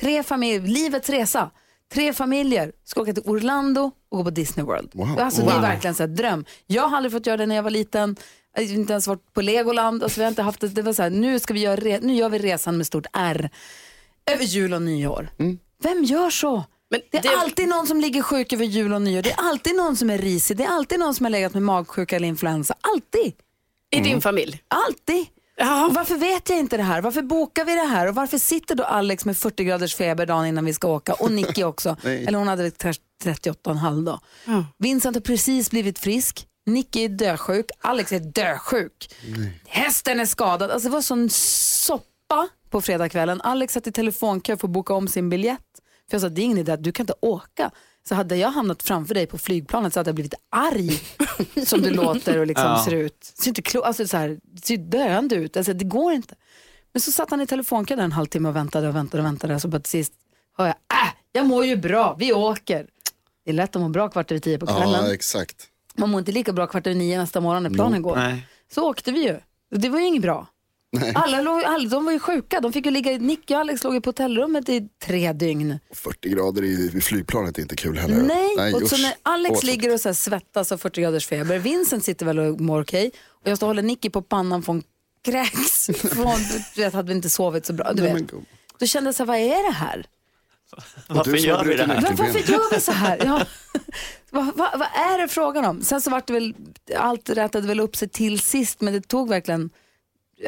[0.00, 1.50] Tre familjer, livets resa.
[1.92, 4.90] Tre familjer ska åka till Orlando och gå på Disney World.
[4.94, 5.18] Wow.
[5.18, 6.44] Alltså, Det är verkligen så här, dröm.
[6.66, 8.16] Jag har aldrig fått göra det när jag var liten.
[8.56, 10.02] Jag har inte ens varit på Legoland.
[10.02, 10.68] Alltså, vi har inte haft det.
[10.68, 13.06] det var så här, nu, ska vi göra re- nu gör vi resan med stort
[13.12, 13.50] R.
[14.26, 15.28] Över jul och nyår.
[15.82, 16.64] Vem gör så?
[16.90, 19.22] Men Det är alltid någon som ligger sjuk över jul och nyår.
[19.22, 20.56] Det är alltid någon som är risig.
[20.56, 22.74] Det är alltid någon som har legat med magsjuka eller influensa.
[22.80, 23.32] Alltid.
[23.90, 24.62] I din familj?
[24.68, 25.26] Alltid.
[25.88, 27.00] Och varför vet jag inte det här?
[27.00, 28.06] Varför bokar vi det här?
[28.08, 31.14] Och varför sitter då Alex med 40 graders feber dagen innan vi ska åka?
[31.14, 31.96] Och Nicky också.
[32.04, 32.24] Nej.
[32.26, 34.20] Eller hon hade väl kanske 38,5 då.
[34.78, 36.46] Vincent har precis blivit frisk.
[36.66, 37.66] Nicky är dösjuk.
[37.80, 39.14] Alex är dösjuk.
[39.66, 40.70] Hästen är skadad.
[40.70, 43.40] Alltså det var sån soppa på fredagskvällen.
[43.40, 45.60] Alex satt i telefonkö för att boka om sin biljett.
[46.10, 47.70] För jag sa, det är ingen idé, du kan inte åka.
[48.08, 51.00] Så hade jag hamnat framför dig på flygplanet så hade jag blivit arg
[51.66, 52.82] som du låter och liksom Ja.
[52.84, 53.32] ser ut.
[53.38, 55.56] Ser inte klo- alltså så här, ser döende ut.
[55.56, 56.34] Alltså, det går inte.
[56.92, 59.60] Men så satt han i telefonkö där en halvtimme och väntade och väntade och väntade.
[59.60, 60.12] Så bara till sist
[60.56, 62.86] hör jag, äh, jag mår ju bra, vi åker.
[63.44, 65.04] Det är lätt att må bra kvart över tio på kvällen.
[65.06, 65.68] Ja, exakt.
[65.96, 68.16] Man mår inte lika bra kvart över nio nästa morgon när planen går.
[68.16, 68.46] Nej.
[68.74, 69.34] Så åkte vi ju.
[69.70, 70.46] Och Det var ju inget bra.
[71.14, 72.60] Alla, låg, alla de var ju sjuka.
[72.60, 75.78] De fick ju ligga, i- Nicky och Alex låg ju på hotellrummet i tre dygn.
[75.94, 78.22] 40 grader i, i flygplanet är inte kul heller.
[78.56, 81.58] Nej, och så när Alex Åh, ligger och så här svettas av 40 graders feber,
[81.58, 84.82] Vincent sitter väl och mår okej och jag står och håller Nicky på pannan från
[85.24, 85.86] kräks.
[86.12, 86.36] Från,
[86.74, 87.92] du vet, hade vi inte sovit så bra.
[87.92, 88.30] Du Nej, vet.
[88.78, 90.06] Då kände jag så här, vad är det här?
[91.08, 92.00] Varför gör vi det här?
[92.00, 93.20] Var, varför gör vi så här?
[93.24, 93.46] Ja.
[94.30, 95.82] vad, vad, vad är det frågan om?
[95.82, 96.54] Sen så vart det väl,
[96.96, 99.70] allt rättade väl upp sig till sist, men det tog verkligen,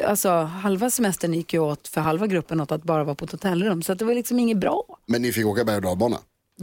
[0.05, 3.31] alltså halva semestern gick ju åt för halva gruppen åt att bara vara på ett
[3.31, 4.83] hotellrum, så att det var liksom inget bra.
[5.05, 6.17] Men ni fick åka berg och dalbana?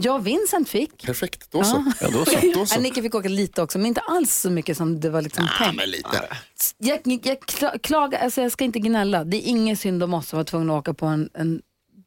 [0.09, 1.05] Och Vincent fick.
[1.05, 1.85] Perfekt, då så.
[2.01, 2.31] Ja, då så.
[2.53, 2.75] Då så.
[2.75, 5.47] Ja, Nicky fick åka lite också, men inte alls så mycket som det var liksom
[5.59, 5.77] Ja, tänkt.
[5.77, 6.27] men lite.
[6.77, 9.23] Jag, jag kla- klagar, alltså jag ska inte gnälla.
[9.23, 11.61] Det är ingen synd om oss att vara tvungna att åka på en, en,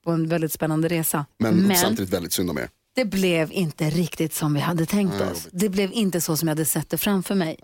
[0.05, 1.27] på en väldigt spännande resa.
[1.39, 2.69] Men, samtidigt väldigt synd om er.
[2.95, 5.49] det blev inte riktigt som vi hade tänkt Nej, oss.
[5.53, 7.57] Det blev inte så som jag hade sett det framför mig.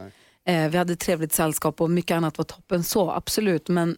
[0.48, 3.68] Eh, vi hade trevligt sällskap och mycket annat var toppen så, absolut.
[3.68, 3.96] Men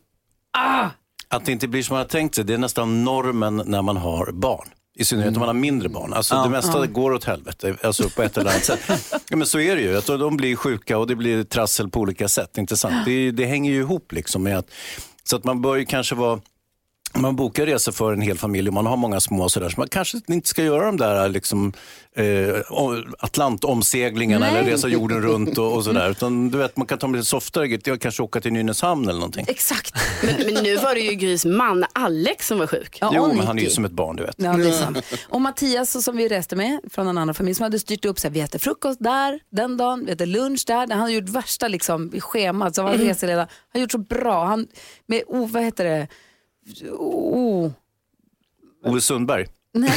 [0.59, 0.89] ah,
[1.29, 3.97] Att det inte blir som man har tänkt sig, det är nästan normen när man
[3.97, 4.69] har barn.
[4.99, 6.13] I synnerhet om man har mindre barn.
[6.13, 6.43] Alltså Ja.
[6.45, 8.81] det mesta går åt helvete, alltså på ett eller annat sätt.
[9.31, 12.01] Ja, men så är det ju, att de blir sjuka och det blir trassel på
[12.01, 12.59] olika sätt.
[12.59, 12.95] Inte sant?
[13.05, 14.71] Det, det hänger ju ihop liksom med att,
[15.25, 16.41] så att man bör ju kanske vara
[17.21, 19.81] man bokar resor för en hel familj och man har många små och sådär, så
[19.81, 21.73] man kanske inte ska göra de där liksom,
[22.17, 22.25] eh,
[23.19, 24.59] Atlantomseglingarna Nej.
[24.59, 26.11] eller resa jorden runt och, och sådär.
[26.11, 27.79] Utan du vet, man kan ta med lite softare.
[27.85, 29.45] Jag kanske åka till Nynäshamn eller någonting.
[29.49, 29.95] exakt.
[30.23, 32.99] Men, men nu var det ju Grys man Alex som var sjuk.
[33.01, 34.35] Ja, Jo, men han är ju som ett barn, du vet.
[34.39, 34.99] Ja, det är sant.
[35.29, 38.27] Och Mattias som vi reste med från en annan familj som hade styrt upp så
[38.29, 40.77] här, vi äter frukost där den dagen, vi äter lunch där.
[40.77, 43.41] Han hade gjort värsta liksom, i schemat, så han var reseledare.
[43.41, 44.45] Han har gjort så bra.
[44.45, 44.67] Han,
[45.07, 46.09] med, oh, vad heter det?
[46.91, 47.71] Oh.
[48.85, 49.47] Ove Sundberg.
[49.73, 49.93] Nej.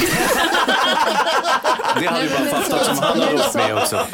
[2.00, 4.06] Det hade ju bara fattat som han hade åkt med också.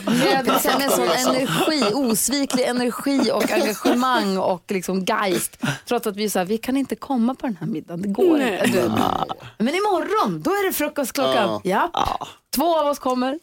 [0.43, 5.57] Vill säga med sån energi, osviklig energi och engagemang och liksom geist.
[5.85, 8.91] Trots att vi sa vi kan inte komma på den här middagen, det går inte.
[9.57, 11.61] Men imorgon, då är det frukost klockan.
[11.63, 11.91] Ja.
[12.55, 13.39] Två av oss kommer.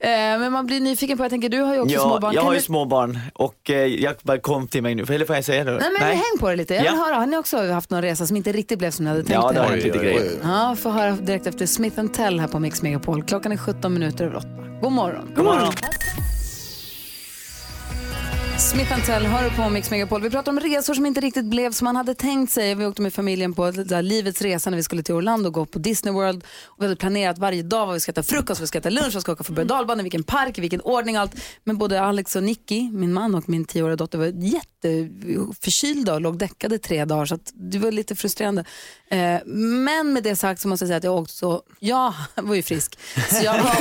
[0.00, 2.34] Eh, men man blir nyfiken på, jag tänker du har ju också små Ja, barn.
[2.34, 5.02] jag Kan har ju du- små barn och eh, jag bara kom till mig nu,
[5.10, 5.72] eller får jag säga det?
[5.72, 7.04] Nej men häng på det lite, jag vill Ja.
[7.06, 7.14] höra.
[7.16, 9.52] Har ni också haft någon resa som inte riktigt blev som ni hade tänkt Ja,
[9.52, 10.30] det har hänt lite grejer.
[10.42, 13.22] Ja, få höra direkt efter Smith Tell här på Mix Megapol.
[13.22, 14.48] Klockan är 17 minuter över 8.
[14.82, 15.32] God morgon.
[15.36, 15.72] God morgon.
[18.58, 20.22] Smith Tell hör på Mix Megapol.
[20.22, 22.74] Vi pratar om resor som inte riktigt blev som man hade tänkt sig.
[22.74, 25.66] Vi åkte med familjen på där livets resa när vi skulle till Orlando och gå
[25.66, 26.44] på Disney World.
[26.64, 28.90] Och vi hade planerat varje dag vad vi ska äta frukost, vad vi ska äta
[28.90, 31.34] lunch, vad vi ska åka för berg och dalbana, vilken park, vilken ordning allt.
[31.64, 36.38] Men både Alex och Nicky, min man och min tioåriga dotter var jätteförkylda och låg
[36.38, 38.64] däckade tre dagar så att det var lite frustrerande.
[39.10, 42.54] Eh, men med det sagt så måste jag säga att jag åkte så, jag var
[42.54, 42.98] ju frisk.
[43.30, 43.76] Så jag var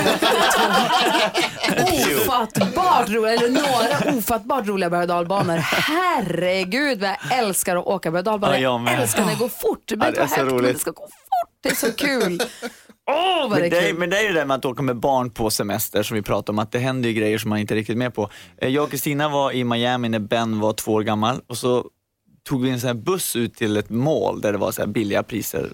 [2.22, 5.58] ofattbart roliga, eller några ofattbart roliga berg och dalbanor.
[5.62, 8.56] Herregud vad jag älskar att åka berg och dalbanor.
[8.58, 9.84] Ja, jag älskar när det går fort.
[9.86, 10.74] Det behöver det är inte så vara högt, men roligt.
[10.76, 11.50] det ska gå fort.
[11.64, 12.38] Det är så kul.
[13.08, 13.98] Det Men det, kul.
[14.00, 16.54] men det är ju det med att åka med barn på semester som vi pratar
[16.54, 18.30] om, att det händer ju grejer som man inte är riktigt med på.
[18.58, 21.86] Eh, Jag och Kristina var i Miami när Ben var två år gammal och så
[22.50, 24.88] tog vi en sån här buss ut till ett mall där det var så här
[24.88, 25.72] billiga priser.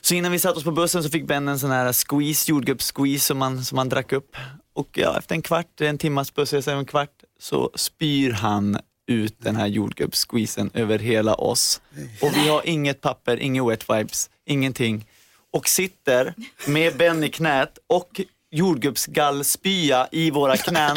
[0.00, 3.24] Så innan vi satte oss på bussen så fick Ben en sån här squeeze, jordgubbssqueeze
[3.26, 4.36] som man, som man drack upp.
[4.74, 7.10] Och ja, efter en kvart, en timmas bussresa, en kvart,
[7.44, 11.80] så spyr han ut den här jordgubbssqueezen över hela oss.
[12.22, 15.06] Och vi har inget papper, inga wet wipes, ingenting.
[15.52, 16.34] Och sitter
[16.66, 20.96] med Ben i knät och jordgubbsgallspya i våra knän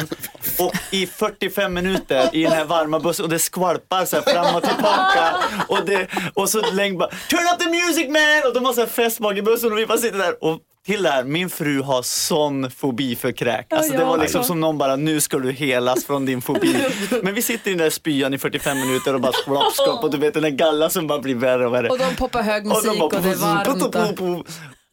[0.58, 4.56] och i 45 minuter i den här varma bussen och det skvalpar så här fram
[4.56, 5.36] och tillbaka
[5.68, 8.42] och, det, och så länge bara Turn up the music man!
[8.46, 10.60] Och de har så här fest bak i bussen och vi bara sitter där och
[10.96, 13.72] här, min fru har sån fobi för kräk.
[13.72, 16.76] Alltså det var liksom som någon bara, nu ska du helas från din fobi.
[17.22, 20.18] Men vi sitter i den där spyan i 45 minuter och bara skvapp, och du
[20.18, 21.88] vet den där gallan som bara blir värre och värre.
[21.88, 24.48] Och de poppar hög Och de musik bara och det är varmt.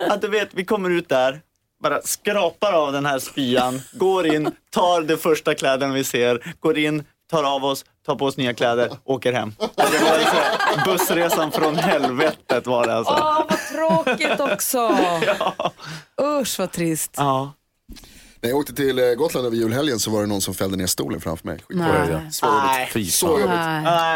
[0.10, 1.42] Att du vet, vi kommer ut där
[1.84, 6.78] bara skrapar av den här spyan, går in, tar de första kläderna vi ser, går
[6.78, 9.54] in, tar av oss, tar på oss nya kläder, åker hem.
[9.76, 10.40] Det var liksom
[10.86, 13.46] bussresan från helvetet var det alltså.
[13.90, 14.98] Tråkigt också.
[16.22, 17.12] Usch, vad trist.
[17.18, 17.54] Ja.
[18.42, 20.88] När jag åkte till eh, Gotland över julhelgen så var det någon som fällde ner
[20.88, 21.58] stolen framför mig.
[21.58, 21.78] Skit.
[21.78, 22.28] Nej.
[22.32, 23.14] Så jobbigt.
[23.14, 23.50] Så jobbigt.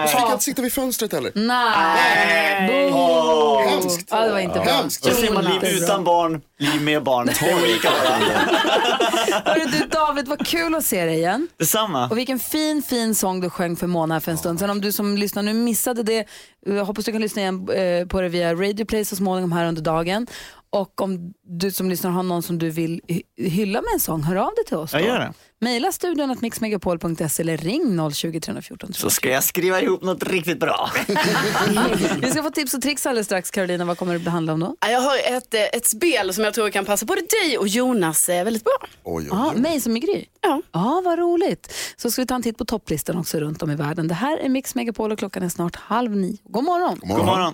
[0.04, 1.32] Och så fick jag inte sitta vid fönstret heller.
[1.36, 2.92] Nej.
[2.92, 3.60] Boo.
[3.70, 4.08] Hemskt.
[4.12, 4.64] Ja, det var inte bra.
[4.74, 5.04] Hemskt.
[5.04, 7.26] Så ser man liv utan barn, liv med barn.
[7.26, 7.90] Det är olika.
[9.46, 11.48] Hörru du David, vad kul att se dig igen.
[11.58, 12.08] Detsamma.
[12.10, 14.70] Och vilken fin, fin sång du sjöng för Mona för en stund sedan.
[14.70, 16.26] Om du som lyssnar nu missade det,
[16.66, 19.66] jag hoppas du kan lyssna igen eh, på det via Radio Play så småningom här
[19.66, 20.28] under dagen.
[20.72, 24.24] Och om du som lyssnar har någon som du vill hy- hylla med en sång,
[24.24, 24.92] hör av dig till oss.
[24.92, 24.98] Då.
[25.00, 25.34] Jag gör det.
[25.62, 30.60] Maila studion att mixmegapol.se eller ring 020 314 Så ska jag skriva ihop något riktigt
[30.60, 30.90] bra.
[32.22, 33.52] Vi ska få tips och tricks alldeles strax.
[33.52, 34.76] Carolina, vad kommer det handla om då?
[34.82, 38.30] Jag har ett, eh, ett spel som jag tror kan passa både dig och Jonas
[38.30, 38.74] eh, väldigt bra.
[39.04, 39.62] Oj, oj.
[39.62, 40.26] mig som är Gry?
[40.42, 40.62] Ja.
[40.72, 41.74] Ja, vad roligt.
[41.98, 44.08] Så ska vi ta en titt på topplistan också runt om i världen.
[44.08, 46.38] Det här är Mix Megapol och klockan är snart halv nio.
[46.44, 47.00] God morgon!
[47.00, 47.26] God morgon.
[47.26, 47.54] God morgon.